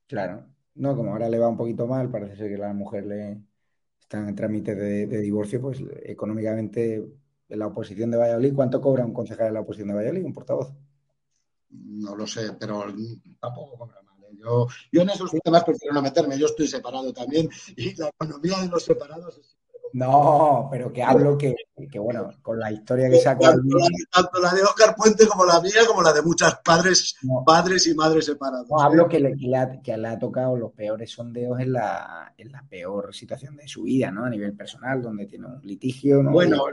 Claro, 0.08 0.46
no, 0.76 0.96
como 0.96 1.12
ahora 1.12 1.30
le 1.30 1.40
va 1.40 1.50
un 1.50 1.58
poquito 1.58 1.88
mal, 1.88 2.12
parece 2.12 2.36
ser 2.36 2.50
que 2.50 2.58
la 2.58 2.74
mujer 2.74 3.06
le 3.06 3.42
está 4.00 4.20
en 4.20 4.36
trámite 4.36 4.76
de, 4.76 5.08
divorcio, 5.22 5.60
pues 5.62 5.82
económicamente 6.04 7.04
la 7.58 7.68
oposición 7.68 8.12
de 8.12 8.18
Valladolid, 8.18 8.54
¿cuánto 8.54 8.82
cobra 8.82 9.06
un 9.06 9.14
concejal 9.14 9.48
de 9.48 9.54
la 9.54 9.62
oposición 9.62 9.90
de 9.90 9.96
Valladolid, 9.96 10.26
un 10.26 10.34
portavoz? 10.34 10.74
No 11.70 12.16
lo 12.16 12.28
sé, 12.28 12.54
pero 12.60 12.86
tampoco 13.40 13.78
cobra 13.78 14.02
mal. 14.02 14.24
¿eh? 14.24 14.38
Yo, 14.40 14.68
yo 14.92 15.02
en 15.02 15.10
esos 15.10 15.32
temas 15.44 15.64
prefiero 15.64 15.94
no 15.94 16.02
meterme, 16.02 16.38
yo 16.38 16.48
estoy 16.48 16.68
separado 16.68 17.12
también 17.14 17.50
y 17.76 17.96
la 17.96 18.10
economía 18.10 18.60
de 18.60 18.68
los 18.68 18.84
separados 18.84 19.38
es 19.38 19.58
no, 19.94 20.70
pero 20.72 20.92
que 20.92 21.04
hablo 21.04 21.38
que, 21.38 21.56
bueno, 22.00 22.32
con 22.42 22.60
la 22.60 22.72
historia 22.72 23.12
que 23.12 23.20
sacó. 23.20 23.44
Tanto, 23.44 23.78
tanto, 24.12 24.42
la 24.42 24.52
de 24.52 24.64
Oscar 24.64 24.96
Puente 24.96 25.28
como 25.28 25.46
la 25.46 25.62
mía, 25.62 25.82
como 25.88 26.02
la 26.02 26.12
de 26.12 26.24
muchos 26.24 26.52
padres, 26.66 27.16
padres 27.46 27.86
y 27.86 27.94
madres 27.94 28.26
separados. 28.26 28.68
No, 28.68 28.82
hablo 28.82 29.08
que 29.08 29.20
le, 29.20 29.38
que, 29.38 29.48
le 29.98 30.08
ha, 30.08 30.18
tocado 30.18 30.58
los 30.58 30.72
peores 30.72 31.12
sondeos 31.12 31.60
en 31.60 31.74
la, 31.74 32.34
en 32.36 32.52
la 32.52 32.64
peor 32.68 33.14
situación 33.14 33.56
de 33.56 33.68
su 33.68 33.84
vida, 33.84 34.10
¿no? 34.10 34.26
A 34.26 34.32
nivel 34.32 34.54
personal, 34.54 35.00
donde 35.00 35.28
tiene 35.28 35.46
un 35.46 35.62
litigio. 35.62 36.24
¿no? 36.24 36.32
Bueno, 36.32 36.64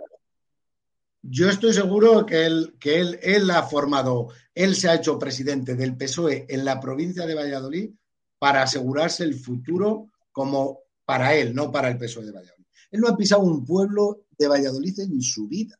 yo 1.22 1.48
estoy 1.48 1.72
seguro 1.72 2.24
que 2.24 2.46
él, 2.46 2.76
que 2.80 2.98
él, 2.98 3.18
él 3.22 3.50
ha 3.50 3.62
formado, 3.62 4.28
él 4.54 4.74
se 4.74 4.88
ha 4.88 4.94
hecho 4.94 5.18
presidente 5.18 5.74
del 5.74 5.96
PSOE 5.96 6.46
en 6.48 6.64
la 6.64 6.80
provincia 6.80 7.26
de 7.26 7.34
Valladolid 7.34 7.90
para 8.38 8.62
asegurarse 8.62 9.24
el 9.24 9.34
futuro 9.34 10.10
como 10.32 10.80
para 11.04 11.34
él, 11.34 11.54
no 11.54 11.70
para 11.70 11.88
el 11.88 11.98
PSOE 11.98 12.26
de 12.26 12.32
Valladolid. 12.32 12.66
Él 12.90 13.00
no 13.00 13.08
ha 13.08 13.16
pisado 13.16 13.42
un 13.42 13.64
pueblo 13.64 14.24
de 14.38 14.48
Valladolid 14.48 14.98
en 15.00 15.20
su 15.20 15.46
vida. 15.46 15.78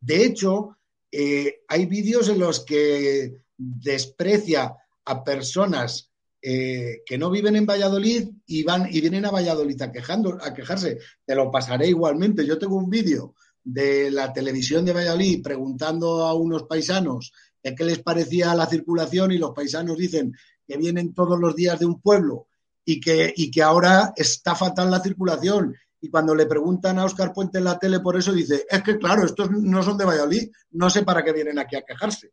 De 0.00 0.24
hecho, 0.24 0.76
eh, 1.10 1.62
hay 1.68 1.86
vídeos 1.86 2.28
en 2.28 2.40
los 2.40 2.60
que 2.60 3.42
desprecia 3.56 4.74
a 5.04 5.24
personas 5.24 6.10
eh, 6.40 7.02
que 7.06 7.16
no 7.16 7.30
viven 7.30 7.54
en 7.54 7.66
Valladolid 7.66 8.28
y 8.46 8.64
van 8.64 8.88
y 8.90 9.00
vienen 9.00 9.24
a 9.26 9.30
Valladolid 9.30 9.80
a, 9.80 9.92
quejando, 9.92 10.38
a 10.42 10.52
quejarse. 10.52 10.98
Te 11.24 11.36
lo 11.36 11.50
pasaré 11.50 11.86
igualmente. 11.86 12.44
Yo 12.44 12.58
tengo 12.58 12.76
un 12.76 12.90
vídeo 12.90 13.34
de 13.64 14.10
la 14.10 14.32
televisión 14.32 14.84
de 14.84 14.92
Valladolid 14.92 15.42
preguntando 15.42 16.24
a 16.24 16.34
unos 16.34 16.64
paisanos 16.64 17.32
qué 17.62 17.84
les 17.84 18.00
parecía 18.00 18.54
la 18.54 18.66
circulación 18.66 19.32
y 19.32 19.38
los 19.38 19.52
paisanos 19.52 19.96
dicen 19.96 20.34
que 20.66 20.76
vienen 20.76 21.14
todos 21.14 21.38
los 21.38 21.54
días 21.54 21.78
de 21.78 21.86
un 21.86 22.00
pueblo 22.00 22.48
y 22.84 23.00
que, 23.00 23.32
y 23.36 23.50
que 23.50 23.62
ahora 23.62 24.12
está 24.16 24.54
fatal 24.54 24.90
la 24.90 25.00
circulación 25.00 25.76
y 26.00 26.10
cuando 26.10 26.34
le 26.34 26.46
preguntan 26.46 26.98
a 26.98 27.04
Oscar 27.04 27.32
Puente 27.32 27.58
en 27.58 27.64
la 27.64 27.78
tele 27.78 28.00
por 28.00 28.16
eso, 28.16 28.32
dice, 28.32 28.66
es 28.68 28.82
que 28.82 28.98
claro, 28.98 29.24
estos 29.24 29.52
no 29.52 29.82
son 29.84 29.96
de 29.96 30.04
Valladolid, 30.04 30.50
no 30.72 30.90
sé 30.90 31.04
para 31.04 31.22
qué 31.22 31.32
vienen 31.32 31.60
aquí 31.60 31.76
a 31.76 31.82
quejarse. 31.82 32.32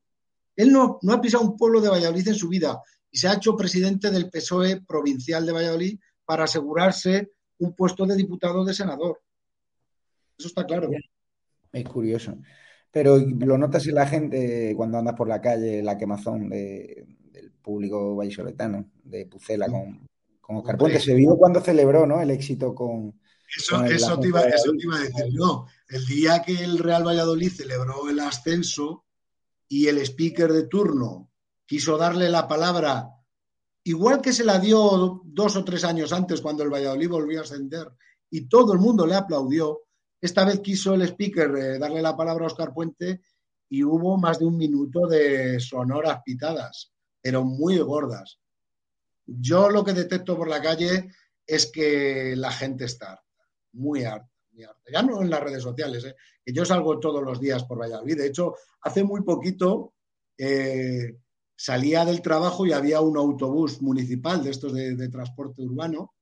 Él 0.56 0.72
no, 0.72 0.98
no 1.04 1.14
ha 1.14 1.22
pisado 1.22 1.44
un 1.44 1.56
pueblo 1.56 1.80
de 1.80 1.90
Valladolid 1.90 2.28
en 2.28 2.36
su 2.36 2.50
vida 2.50 2.82
y 3.12 3.20
se 3.20 3.28
ha 3.28 3.36
hecho 3.36 3.56
presidente 3.56 4.10
del 4.10 4.30
PSOE 4.30 4.82
provincial 4.82 5.46
de 5.46 5.52
Valladolid 5.52 6.00
para 6.26 6.46
asegurarse 6.46 7.32
un 7.60 7.76
puesto 7.76 8.08
de 8.08 8.16
diputado 8.16 8.66
de 8.66 8.74
senador. 8.74 9.22
Eso 10.38 10.48
está 10.48 10.66
claro. 10.66 10.90
Es 11.72 11.88
curioso. 11.88 12.38
Pero 12.92 13.18
lo 13.18 13.58
notas 13.58 13.86
en 13.88 13.96
la 13.96 14.08
gente 14.08 14.74
cuando 14.76 14.98
andas 14.98 15.16
por 15.16 15.28
la 15.28 15.42
calle, 15.42 15.84
la 15.84 15.98
quemazón 15.98 16.50
del 16.50 17.52
público 17.62 18.16
vallisoletano, 18.16 18.90
de 19.04 19.26
Pucela 19.28 19.68
con, 19.68 20.08
con 20.42 20.58
Oscar 20.58 20.78
Puente. 20.78 21.00
Se 21.00 21.14
vio 21.14 21.38
cuando 21.38 21.62
celebró 21.62 22.08
¿no? 22.08 22.20
el 22.22 22.32
éxito 22.32 22.74
con, 22.74 23.20
Eso, 23.56 23.84
eso, 23.84 24.20
te 24.20 24.30
iba, 24.30 24.42
eso 24.42 24.72
te 24.72 24.84
iba 24.84 24.98
a 24.98 25.04
decir 25.04 25.26
yo. 25.32 25.68
El 25.88 26.06
día 26.08 26.42
que 26.42 26.64
el 26.64 26.80
Real 26.80 27.06
Valladolid 27.06 27.52
celebró 27.52 28.10
el 28.10 28.20
ascenso 28.20 29.06
y 29.68 29.88
el 29.88 30.00
speaker 30.00 30.52
de 30.52 30.64
turno 30.64 31.30
quiso 31.68 31.98
darle 31.98 32.30
la 32.30 32.48
palabra, 32.48 33.12
igual 33.84 34.22
que 34.22 34.34
se 34.34 34.44
la 34.44 34.58
dio 34.58 35.22
dos 35.24 35.56
o 35.56 35.64
tres 35.64 35.84
años 35.84 36.12
antes 36.12 36.42
cuando 36.42 36.64
el 36.64 36.74
Valladolid 36.74 37.10
volvió 37.10 37.40
a 37.40 37.44
ascender 37.44 37.88
y 38.32 38.50
todo 38.50 38.74
el 38.74 38.80
mundo 38.80 39.06
le 39.06 39.14
aplaudió, 39.14 39.82
esta 40.22 40.46
vez 40.46 40.60
quiso 40.60 40.94
el 40.94 41.04
speaker 41.04 41.56
eh, 41.56 41.80
darle 41.80 42.02
la 42.02 42.16
palabra 42.16 42.44
a 42.44 42.48
Oscar 42.48 42.74
Puente 42.74 43.22
y 43.70 43.84
hubo 43.84 44.18
más 44.18 44.40
de 44.40 44.46
un 44.46 44.58
minuto 44.58 45.08
de 45.08 45.60
sonoras 45.60 46.22
pitadas, 46.24 46.92
pero 47.22 47.44
muy 47.44 47.78
gordas. 47.78 48.40
Yo 49.26 49.70
lo 49.70 49.84
que 49.84 49.94
detecto 49.94 50.36
por 50.36 50.48
la 50.48 50.62
calle 50.62 51.10
es 51.46 51.72
que 51.72 52.36
la 52.36 52.52
gente 52.52 52.86
está 52.86 53.12
harta, 53.12 53.50
muy 53.74 54.04
harta, 54.04 54.30
muy 54.52 54.64
harta. 54.64 54.92
Ya 54.92 55.04
no 55.04 55.22
en 55.22 55.30
las 55.30 55.42
redes 55.42 55.64
sociales, 55.64 56.04
¿eh? 56.04 56.16
que 56.44 56.52
yo 56.52 56.66
salgo 56.66 57.00
todos 57.00 57.24
los 57.24 57.40
días 57.40 57.64
por 57.64 57.80
Valladolid. 57.80 58.18
De 58.18 58.28
hecho, 58.28 58.56
hace 58.82 59.04
muy 59.04 59.22
poquito 59.22 59.94
eh, 60.38 61.16
salía 61.56 62.06
del 62.06 62.22
trabajo 62.22 62.66
y 62.66 62.74
había 62.74 63.02
un 63.02 63.18
autobús 63.18 63.82
municipal 63.82 64.44
de 64.44 64.50
estos 64.50 64.74
de, 64.74 65.10
transporte 65.10 65.62
urbano 65.62 66.14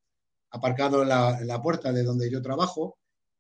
aparcado 0.52 1.04
en 1.04 1.10
la 1.48 1.62
puerta 1.62 1.92
de 1.92 2.04
donde 2.04 2.30
yo 2.30 2.42
trabajo 2.42 2.98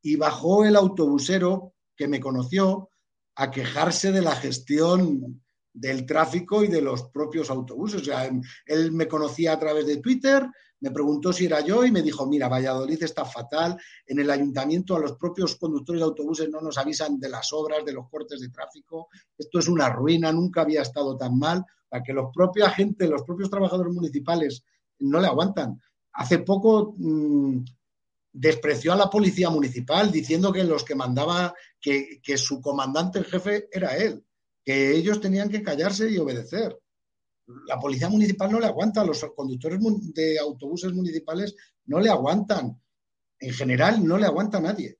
y 0.08 0.16
bajó 0.16 0.64
el 0.64 0.78
autobusero 0.78 1.74
que 1.94 2.08
me 2.08 2.22
conoció 2.22 2.92
a 3.36 3.52
quejarse 3.52 4.14
de 4.14 4.22
la 4.22 4.38
gestión 4.38 5.44
del 5.74 6.06
tráfico 6.06 6.64
y 6.64 6.70
de 6.70 6.82
los 6.82 7.10
propios 7.10 7.50
autobuses. 7.50 8.04
O 8.04 8.06
sea, 8.06 8.32
él 8.68 8.92
me 8.94 9.10
conocía 9.10 9.52
a 9.52 9.60
través 9.60 9.86
de 9.86 9.98
Twitter, 9.98 10.48
me 10.80 10.92
preguntó 10.92 11.34
si 11.34 11.46
era 11.46 11.60
yo 11.60 11.84
y 11.84 11.92
me 11.92 12.02
dijo, 12.02 12.26
mira, 12.26 12.48
Valladolid 12.48 13.04
está 13.04 13.26
fatal, 13.26 13.78
en 14.06 14.20
el 14.20 14.32
ayuntamiento 14.32 14.96
a 14.96 15.02
los 15.02 15.18
propios 15.18 15.58
conductores 15.58 16.00
de 16.00 16.06
autobuses 16.06 16.50
no 16.50 16.62
nos 16.62 16.78
avisan 16.78 17.20
de 17.20 17.28
las 17.28 17.52
obras, 17.52 17.84
de 17.84 17.92
los 17.92 18.08
cortes 18.10 18.40
de 18.40 18.48
tráfico, 18.48 19.10
esto 19.38 19.60
es 19.60 19.68
una 19.68 19.90
ruina, 19.90 20.32
nunca 20.32 20.62
había 20.62 20.84
estado 20.84 21.18
tan 21.18 21.38
mal, 21.38 21.66
para 21.90 22.02
que 22.02 22.14
los 22.14 22.32
propios 22.34 22.70
agentes, 22.70 23.10
los 23.10 23.24
propios 23.24 23.50
trabajadores 23.50 23.94
municipales 23.94 24.64
no 25.00 25.20
le 25.20 25.28
aguantan. 25.28 25.82
Hace 26.14 26.40
poco 26.40 26.94
mm, 26.98 27.60
despreció 28.40 28.94
a 28.94 28.96
la 28.96 29.10
policía 29.10 29.50
municipal 29.50 30.12
diciendo 30.12 30.54
que 30.54 30.64
los 30.64 30.84
que 30.84 30.94
mandaba, 30.94 31.56
que, 31.82 32.22
su 32.38 32.62
comandante 32.62 33.20
en 33.20 33.26
jefe 33.26 33.68
era 33.72 33.98
él, 33.98 34.24
que 34.64 34.92
ellos 34.92 35.20
tenían 35.20 35.50
que 35.50 35.64
callarse 35.64 36.10
y 36.10 36.20
obedecer. 36.20 36.80
La 37.66 37.80
policía 37.80 38.10
municipal 38.10 38.52
no 38.52 38.60
le 38.60 38.68
aguanta, 38.68 39.04
los 39.04 39.26
conductores 39.36 39.80
de 40.14 40.38
autobuses 40.38 40.94
municipales 40.94 41.56
no 41.86 42.00
le 42.00 42.10
aguantan. 42.10 42.80
En 43.40 43.54
general, 43.54 44.06
no 44.06 44.18
le 44.18 44.28
aguanta 44.28 44.60
a 44.60 44.62
nadie. 44.62 45.00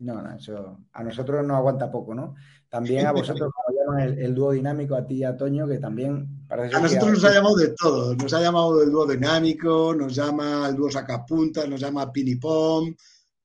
No, 0.00 0.20
no, 0.20 0.36
eso 0.36 0.80
a 0.92 1.04
nosotros 1.04 1.46
nos 1.46 1.56
aguanta 1.56 1.90
poco, 1.90 2.14
¿no? 2.14 2.34
También 2.68 3.06
a 3.06 3.12
vosotros 3.12 3.52
el, 3.98 4.34
dúo 4.34 4.52
dinámico, 4.52 4.94
a 4.94 5.06
ti 5.06 5.16
y 5.16 5.24
a 5.24 5.36
Toño, 5.36 5.66
que 5.66 5.78
también 5.78 6.46
parece 6.48 6.76
A 6.76 6.80
nosotros 6.80 7.12
nos 7.12 7.24
ha 7.24 7.34
llamado 7.34 7.56
de 7.56 7.74
todo, 7.74 8.14
nos 8.14 8.32
ha 8.32 8.40
llamado 8.40 8.82
el 8.82 8.90
dúo 8.90 9.06
dinámico, 9.06 9.94
nos 9.94 10.14
llama 10.14 10.68
el 10.68 10.76
dúo 10.76 10.90
sacapuntas, 10.90 11.68
nos 11.68 11.80
llama 11.80 12.12
pinipom. 12.12 12.94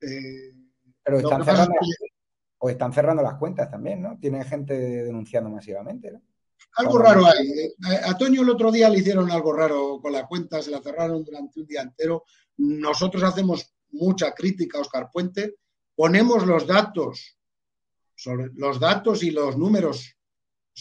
Eh, 0.02 0.54
Pero 1.04 1.20
están 1.20 1.44
cerrando, 1.44 1.74
o 2.60 2.70
están 2.70 2.94
cerrando 2.94 3.24
las 3.24 3.36
cuentas 3.36 3.70
también, 3.70 4.02
¿no? 4.02 4.18
Tienen 4.20 4.44
gente 4.44 4.74
denunciando 4.74 5.50
masivamente, 5.50 6.12
¿no? 6.12 6.22
Algo 6.76 6.98
raro 6.98 7.26
hay. 7.26 7.48
Eh, 7.48 7.76
a 8.06 8.18
Toño 8.18 8.42
el 8.42 8.50
otro 8.50 8.72
día 8.72 8.90
le 8.90 9.00
hicieron 9.00 9.32
algo 9.32 9.54
raro 9.54 10.00
con 10.02 10.12
la 10.12 10.28
cuenta, 10.28 10.62
se 10.62 10.72
la 10.72 10.82
cerraron 10.82 11.24
durante 11.24 11.60
un 11.60 11.66
día 11.66 11.82
entero. 11.82 12.24
Nosotros 12.58 13.24
hacemos 13.24 13.74
mucha 13.91 14.34
crítica 14.34 14.78
a 14.78 14.82
Oscar 14.82 15.10
Puente, 15.12 15.56
ponemos 15.96 16.46
los 16.46 16.67
datos 16.67 17.38
sobre 18.15 18.50
los 18.54 18.80
datos 18.80 19.24
y 19.24 19.32
los 19.32 19.58
números 19.58 20.15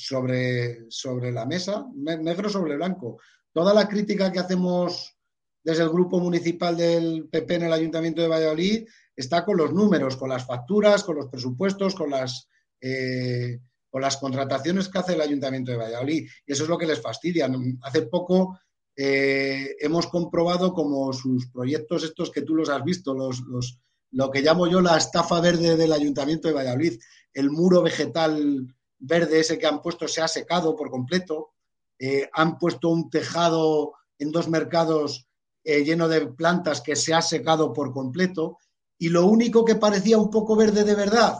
sobre, 0.07 0.87
sobre 0.91 1.33
la 1.33 1.47
mesa, 1.47 1.87
negro 1.95 2.49
sobre 2.49 2.77
blanco. 2.77 3.19
Toda 3.53 3.75
la 3.75 3.89
crítica 3.89 4.31
que 4.31 4.39
hacemos 4.39 5.17
desde 5.63 5.83
el 5.83 5.91
grupo 5.91 6.21
municipal 6.21 6.77
del 6.77 7.29
PP 7.29 7.57
en 7.57 7.63
el 7.65 7.73
Ayuntamiento 7.73 8.23
de 8.23 8.29
Valladolid 8.29 8.89
está 9.15 9.45
con 9.45 9.57
los 9.57 9.73
números, 9.73 10.17
con 10.17 10.29
las 10.29 10.47
facturas, 10.47 11.03
con 11.05 11.17
los 11.17 11.27
presupuestos, 11.27 11.95
con 11.95 12.11
las, 12.11 12.49
eh, 12.81 13.59
con 13.91 14.01
las 14.01 14.17
contrataciones 14.17 14.89
que 14.89 14.99
hace 14.99 15.15
el 15.15 15.21
Ayuntamiento 15.21 15.73
de 15.73 15.79
Valladolid. 15.79 16.29
Y 16.47 16.53
eso 16.53 16.63
es 16.63 16.69
lo 16.69 16.79
que 16.79 16.87
les 16.87 17.03
fastidia. 17.03 17.51
Hace 17.83 18.03
poco 18.03 18.59
eh, 18.97 19.77
hemos 19.81 20.07
comprobado 20.07 20.73
como 20.73 21.13
sus 21.13 21.49
proyectos 21.51 22.05
estos 22.05 22.31
que 22.31 22.43
tú 22.43 22.55
los 22.55 22.69
has 22.69 22.85
visto, 22.85 23.13
los, 23.15 23.41
los, 23.41 23.79
lo 24.13 24.31
que 24.31 24.43
llamo 24.43 24.67
yo 24.67 24.81
la 24.81 24.97
estafa 24.97 25.41
verde 25.41 25.77
del 25.77 25.93
Ayuntamiento 25.93 26.49
de 26.49 26.55
Valladolid, 26.55 26.99
el 27.33 27.51
muro 27.51 27.83
vegetal 27.83 28.75
verde 28.99 29.41
ese 29.41 29.59
que 29.59 29.67
han 29.67 29.83
puesto 29.83 30.09
se 30.09 30.21
ha 30.21 30.29
secado 30.29 30.77
por 30.77 30.91
completo, 30.91 31.51
eh, 31.99 32.29
han 32.33 32.59
puesto 32.59 32.89
un 32.89 33.11
tejado 33.11 33.95
en 34.19 34.33
dos 34.33 34.49
mercados 34.49 35.29
eh, 35.65 35.85
lleno 35.85 36.09
de 36.09 36.27
plantas 36.27 36.81
que 36.81 36.97
se 36.97 37.15
ha 37.15 37.23
secado 37.23 37.73
por 37.73 37.93
completo 37.93 38.59
y 38.99 39.09
lo 39.09 39.27
único 39.27 39.65
que 39.65 39.77
parecía 39.77 40.19
un 40.19 40.31
poco 40.31 40.57
verde 40.57 40.85
de 40.85 40.95
verdad 40.95 41.39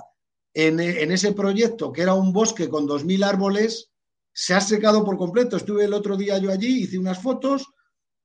en, 0.55 0.81
ese 0.81 1.33
proyecto, 1.33 1.93
que 1.93 2.03
era 2.03 2.15
un 2.15 2.33
bosque 2.33 2.69
con 2.69 2.89
2.000 2.89 3.25
árboles, 3.25 3.91
se 4.33 4.55
ha 4.55 4.61
secado 4.61 5.05
por 5.05 5.17
completo. 5.17 5.57
Estuve 5.57 5.85
el 5.85 5.95
otro 5.95 6.17
día 6.17 6.39
yo 6.39 6.51
allí, 6.51 6.83
hice 6.83 6.99
unas 6.99 7.23
fotos 7.23 7.67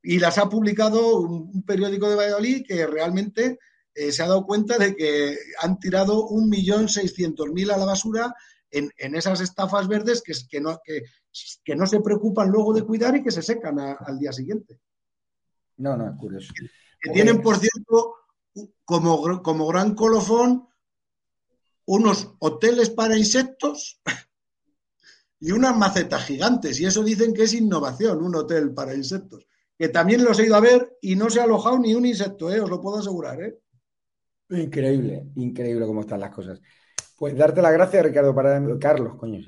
y 0.01 0.17
las 0.17 0.39
ha 0.39 0.49
publicado 0.49 1.19
un 1.19 1.63
periódico 1.63 2.09
de 2.09 2.15
Valladolid 2.15 2.65
que 2.67 2.87
realmente 2.87 3.59
eh, 3.93 4.11
se 4.11 4.23
ha 4.23 4.27
dado 4.27 4.45
cuenta 4.45 4.77
de 4.79 4.95
que 4.95 5.37
han 5.61 5.79
tirado 5.79 6.27
1.600.000 6.29 7.71
a 7.71 7.77
la 7.77 7.85
basura 7.85 8.33
en, 8.73 9.15
esas 9.15 9.41
estafas 9.41 9.87
verdes 9.87 10.21
que, 10.21 10.33
que, 10.49 10.59
no, 10.59 10.79
que, 10.83 11.75
no 11.75 11.85
se 11.85 12.01
preocupan 12.01 12.49
luego 12.49 12.73
de 12.73 12.83
cuidar 12.83 13.15
y 13.15 13.23
que 13.23 13.31
se 13.31 13.41
secan 13.41 13.79
al 13.79 14.19
día 14.19 14.31
siguiente. 14.31 14.79
No, 15.77 15.95
no, 15.95 16.09
es 16.09 16.17
curioso. 16.17 16.53
Que 16.99 17.11
tienen, 17.11 17.41
por 17.41 17.57
cierto, 17.57 18.15
como, 18.85 19.41
como 19.41 19.67
gran 19.67 19.93
colofón, 19.93 20.67
unos 21.85 22.33
hoteles 22.39 22.89
para 22.89 23.17
insectos 23.17 24.01
y 25.39 25.51
unas 25.51 25.77
macetas 25.77 26.25
gigantes. 26.25 26.79
Y 26.79 26.85
eso 26.85 27.03
dicen 27.03 27.33
que 27.33 27.43
es 27.43 27.53
innovación, 27.53 28.23
un 28.23 28.35
hotel 28.35 28.73
para 28.73 28.95
insectos. 28.95 29.45
Que 29.77 29.89
también 29.89 30.23
los 30.23 30.39
he 30.39 30.45
ido 30.45 30.55
a 30.55 30.61
ver 30.61 30.97
y 31.01 31.15
no 31.15 31.29
se 31.29 31.41
ha 31.41 31.43
alojado 31.43 31.77
ni 31.79 31.93
un 31.93 32.05
insecto, 32.05 32.51
¿eh? 32.51 32.59
os 32.59 32.69
lo 32.69 32.79
puedo 32.79 32.99
asegurar. 32.99 33.41
¿eh? 33.41 33.59
Increíble, 34.49 35.27
increíble 35.35 35.85
cómo 35.85 36.01
están 36.01 36.21
las 36.21 36.33
cosas. 36.33 36.61
Pues 37.23 37.37
darte 37.37 37.61
las 37.61 37.71
gracias, 37.71 38.03
Ricardo, 38.03 38.35
para 38.35 38.61
Carlos, 38.77 39.15
coño, 39.15 39.39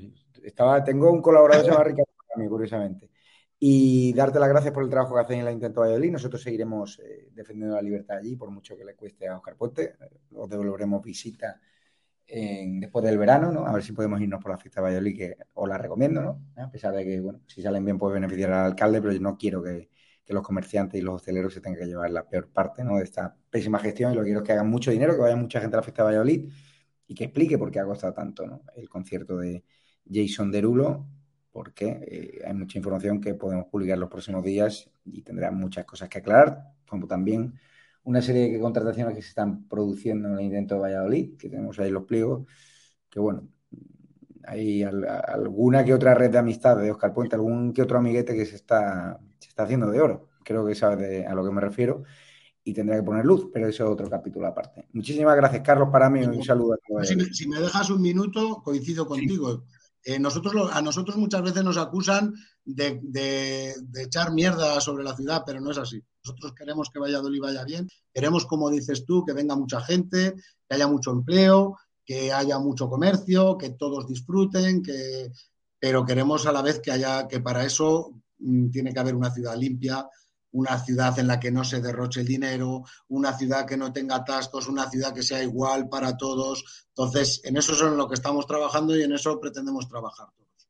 Estaba, 0.42 0.82
tengo 0.82 1.12
un 1.12 1.20
colaborador 1.20 1.62
que 1.62 1.66
se 1.66 1.72
llama 1.72 1.84
Ricardo 1.84 2.10
para 2.26 2.42
mí, 2.42 2.48
curiosamente. 2.48 3.10
Y 3.58 4.14
darte 4.14 4.40
las 4.40 4.48
gracias 4.48 4.72
por 4.72 4.82
el 4.82 4.88
trabajo 4.88 5.14
que 5.14 5.20
hacen 5.20 5.40
en 5.40 5.44
la 5.44 5.52
Intento 5.52 5.82
Valladolid. 5.82 6.10
Nosotros 6.10 6.40
seguiremos 6.40 6.98
eh, 7.00 7.28
defendiendo 7.34 7.76
la 7.76 7.82
libertad 7.82 8.16
allí, 8.16 8.34
por 8.34 8.50
mucho 8.50 8.78
que 8.78 8.84
le 8.86 8.94
cueste 8.94 9.28
a 9.28 9.36
Oscar 9.36 9.56
Puente. 9.56 9.92
Os 10.34 10.48
devolveremos 10.48 11.02
visita 11.02 11.60
después 12.26 13.04
del 13.04 13.18
verano, 13.18 13.52
¿no? 13.52 13.66
A 13.66 13.74
ver 13.74 13.82
si 13.82 13.92
podemos 13.92 14.22
irnos 14.22 14.42
por 14.42 14.52
la 14.52 14.56
fiesta 14.56 14.80
de 14.80 14.84
Valladolid, 14.84 15.14
que 15.18 15.36
os 15.52 15.68
la 15.68 15.76
recomiendo, 15.76 16.22
¿no? 16.22 16.46
A 16.56 16.70
pesar 16.70 16.94
de 16.94 17.04
que, 17.04 17.20
bueno, 17.20 17.42
si 17.46 17.60
salen 17.60 17.84
bien 17.84 17.98
puede 17.98 18.14
beneficiar 18.14 18.52
al 18.54 18.64
alcalde, 18.64 19.02
pero 19.02 19.12
yo 19.12 19.20
no 19.20 19.36
quiero 19.36 19.62
que, 19.62 19.90
que 20.24 20.32
los 20.32 20.42
comerciantes 20.42 20.98
y 20.98 21.04
los 21.04 21.16
hosteleros 21.16 21.52
se 21.52 21.60
tengan 21.60 21.80
que 21.80 21.86
llevar 21.86 22.10
la 22.10 22.26
peor 22.26 22.48
parte 22.48 22.82
¿no? 22.84 22.96
de 22.96 23.04
esta 23.04 23.36
pésima 23.50 23.78
gestión. 23.78 24.12
Y 24.12 24.14
lo 24.14 24.22
que 24.22 24.28
quiero 24.28 24.40
es 24.40 24.46
que 24.46 24.52
hagan 24.54 24.70
mucho 24.70 24.90
dinero, 24.90 25.12
que 25.14 25.20
vaya 25.20 25.36
mucha 25.36 25.60
gente 25.60 25.76
a 25.76 25.80
la 25.80 25.82
fiesta 25.82 26.04
de 26.04 26.06
Valladolid 26.06 26.50
y 27.06 27.14
que 27.14 27.24
explique 27.24 27.58
por 27.58 27.70
qué 27.70 27.80
ha 27.80 27.84
costado 27.84 28.12
tanto 28.12 28.46
¿no? 28.46 28.62
el 28.74 28.88
concierto 28.88 29.36
de 29.38 29.64
Jason 30.10 30.50
Derulo, 30.50 31.06
porque 31.50 32.00
eh, 32.06 32.42
hay 32.46 32.54
mucha 32.54 32.78
información 32.78 33.20
que 33.20 33.34
podemos 33.34 33.66
publicar 33.66 33.98
los 33.98 34.10
próximos 34.10 34.44
días 34.44 34.90
y 35.04 35.22
tendrá 35.22 35.50
muchas 35.50 35.84
cosas 35.84 36.08
que 36.08 36.18
aclarar, 36.18 36.72
como 36.86 37.06
también 37.06 37.54
una 38.04 38.22
serie 38.22 38.50
de 38.50 38.60
contrataciones 38.60 39.14
que 39.14 39.22
se 39.22 39.28
están 39.28 39.66
produciendo 39.68 40.28
en 40.28 40.34
el 40.34 40.40
intento 40.42 40.76
de 40.76 40.80
Valladolid, 40.82 41.36
que 41.36 41.48
tenemos 41.48 41.78
ahí 41.78 41.90
los 41.90 42.04
pliegos, 42.04 42.46
que 43.08 43.18
bueno, 43.18 43.48
hay 44.44 44.84
alguna 44.84 45.84
que 45.84 45.92
otra 45.92 46.14
red 46.14 46.30
de 46.30 46.38
amistad 46.38 46.76
de 46.76 46.90
Oscar 46.90 47.12
Puente, 47.12 47.34
algún 47.34 47.72
que 47.72 47.82
otro 47.82 47.98
amiguete 47.98 48.34
que 48.34 48.46
se 48.46 48.56
está 48.56 49.18
está 49.56 49.64
haciendo 49.64 49.90
de 49.90 50.00
oro. 50.02 50.28
Creo 50.44 50.66
que 50.66 50.74
sabes 50.74 51.26
a 51.26 51.34
lo 51.34 51.42
que 51.42 51.50
me 51.50 51.62
refiero 51.62 52.04
y 52.66 52.74
tendrá 52.74 52.96
que 52.96 53.04
poner 53.04 53.24
luz, 53.24 53.48
pero 53.52 53.68
eso 53.68 53.84
es 53.84 53.90
otro 53.90 54.10
capítulo 54.10 54.48
aparte. 54.48 54.88
Muchísimas 54.92 55.36
gracias, 55.36 55.62
Carlos, 55.62 55.88
para 55.92 56.10
mí. 56.10 56.24
Un 56.24 56.42
saludo 56.42 56.74
a 56.74 56.78
todos. 56.78 57.06
Si 57.06 57.46
me, 57.46 57.60
dejas 57.60 57.90
un 57.90 58.02
minuto, 58.02 58.60
coincido 58.60 59.06
contigo. 59.06 59.62
Eh, 60.02 60.18
nosotros, 60.18 60.70
a 60.72 60.82
nosotros 60.82 61.16
muchas 61.16 61.42
veces 61.42 61.62
nos 61.62 61.76
acusan 61.76 62.34
de, 62.64 63.72
echar 64.02 64.32
mierda 64.32 64.80
sobre 64.80 65.04
la 65.04 65.14
ciudad, 65.14 65.44
pero 65.46 65.60
no 65.60 65.70
es 65.70 65.78
así. 65.78 66.02
Nosotros 66.24 66.54
queremos 66.54 66.90
que 66.90 66.98
Valladolid 66.98 67.40
vaya 67.40 67.62
bien, 67.62 67.88
queremos, 68.12 68.46
como 68.46 68.68
dices 68.68 69.04
tú, 69.06 69.24
que 69.24 69.32
venga 69.32 69.54
mucha 69.54 69.80
gente, 69.80 70.34
que 70.68 70.74
haya 70.74 70.88
mucho 70.88 71.12
empleo, 71.12 71.78
que 72.04 72.32
haya 72.32 72.58
mucho 72.58 72.88
comercio, 72.88 73.56
que 73.56 73.70
todos 73.70 74.08
disfruten, 74.08 74.82
que, 74.82 75.30
pero 75.78 76.04
queremos 76.04 76.46
a 76.46 76.52
la 76.52 76.62
vez 76.62 76.80
que 76.80 76.90
haya, 76.90 77.28
que 77.28 77.38
para 77.38 77.64
eso 77.64 78.24
Mm, 78.38 78.70
tiene 78.70 78.92
que 78.92 79.00
haber 79.00 79.14
una 79.14 79.30
ciudad 79.30 79.56
limpia, 79.56 80.08
una 80.56 80.78
ciudad 80.78 81.18
en 81.18 81.26
la 81.26 81.38
que 81.38 81.50
no 81.50 81.64
se 81.64 81.82
derroche 81.82 82.20
el 82.20 82.26
dinero, 82.26 82.84
una 83.08 83.36
ciudad 83.36 83.66
que 83.66 83.76
no 83.76 83.92
tenga 83.92 84.16
atascos, 84.16 84.68
una 84.68 84.88
ciudad 84.90 85.12
que 85.12 85.22
sea 85.22 85.42
igual 85.42 85.88
para 85.88 86.16
todos. 86.16 86.86
Entonces, 86.88 87.42
en 87.44 87.58
eso 87.58 87.74
es 87.74 87.82
en 87.82 87.96
lo 87.96 88.08
que 88.08 88.14
estamos 88.14 88.46
trabajando 88.46 88.96
y 88.96 89.02
en 89.02 89.12
eso 89.12 89.38
pretendemos 89.38 89.86
trabajar 89.86 90.28
todos. 90.34 90.68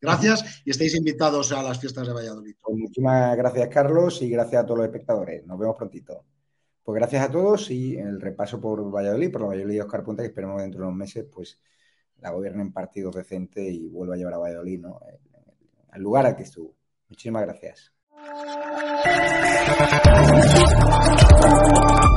Gracias 0.00 0.62
y 0.64 0.70
estáis 0.70 0.94
invitados 0.94 1.50
a 1.50 1.62
las 1.62 1.80
fiestas 1.80 2.06
de 2.06 2.12
Valladolid. 2.12 2.54
Pues 2.62 2.78
muchísimas 2.78 3.36
gracias, 3.36 3.68
Carlos, 3.68 4.22
y 4.22 4.30
gracias 4.30 4.62
a 4.62 4.66
todos 4.66 4.78
los 4.78 4.86
espectadores. 4.86 5.44
Nos 5.44 5.58
vemos 5.58 5.76
prontito. 5.76 6.24
Pues 6.84 6.94
gracias 6.96 7.28
a 7.28 7.32
todos 7.32 7.70
y 7.70 7.96
el 7.96 8.20
repaso 8.20 8.60
por 8.60 8.88
Valladolid, 8.88 9.32
por 9.32 9.40
la 9.40 9.48
Valladolid 9.48 9.74
de 9.74 9.82
Oscar 9.82 10.04
Punta, 10.04 10.22
que 10.22 10.28
esperemos 10.28 10.62
dentro 10.62 10.80
de 10.80 10.86
unos 10.86 10.98
meses 10.98 11.26
pues 11.32 11.58
la 12.20 12.30
gobiernen 12.30 12.72
partidos 12.72 13.16
decentes 13.16 13.72
y 13.72 13.88
vuelva 13.88 14.14
a 14.14 14.18
llevar 14.18 14.34
a 14.34 14.38
Valladolid 14.38 14.84
al 15.90 16.02
lugar 16.02 16.26
al 16.26 16.36
que 16.36 16.44
estuvo. 16.44 16.76
Muchísimas 17.08 17.42
gracias. 17.42 17.93
Thank 18.26 18.48
you. 22.08 22.13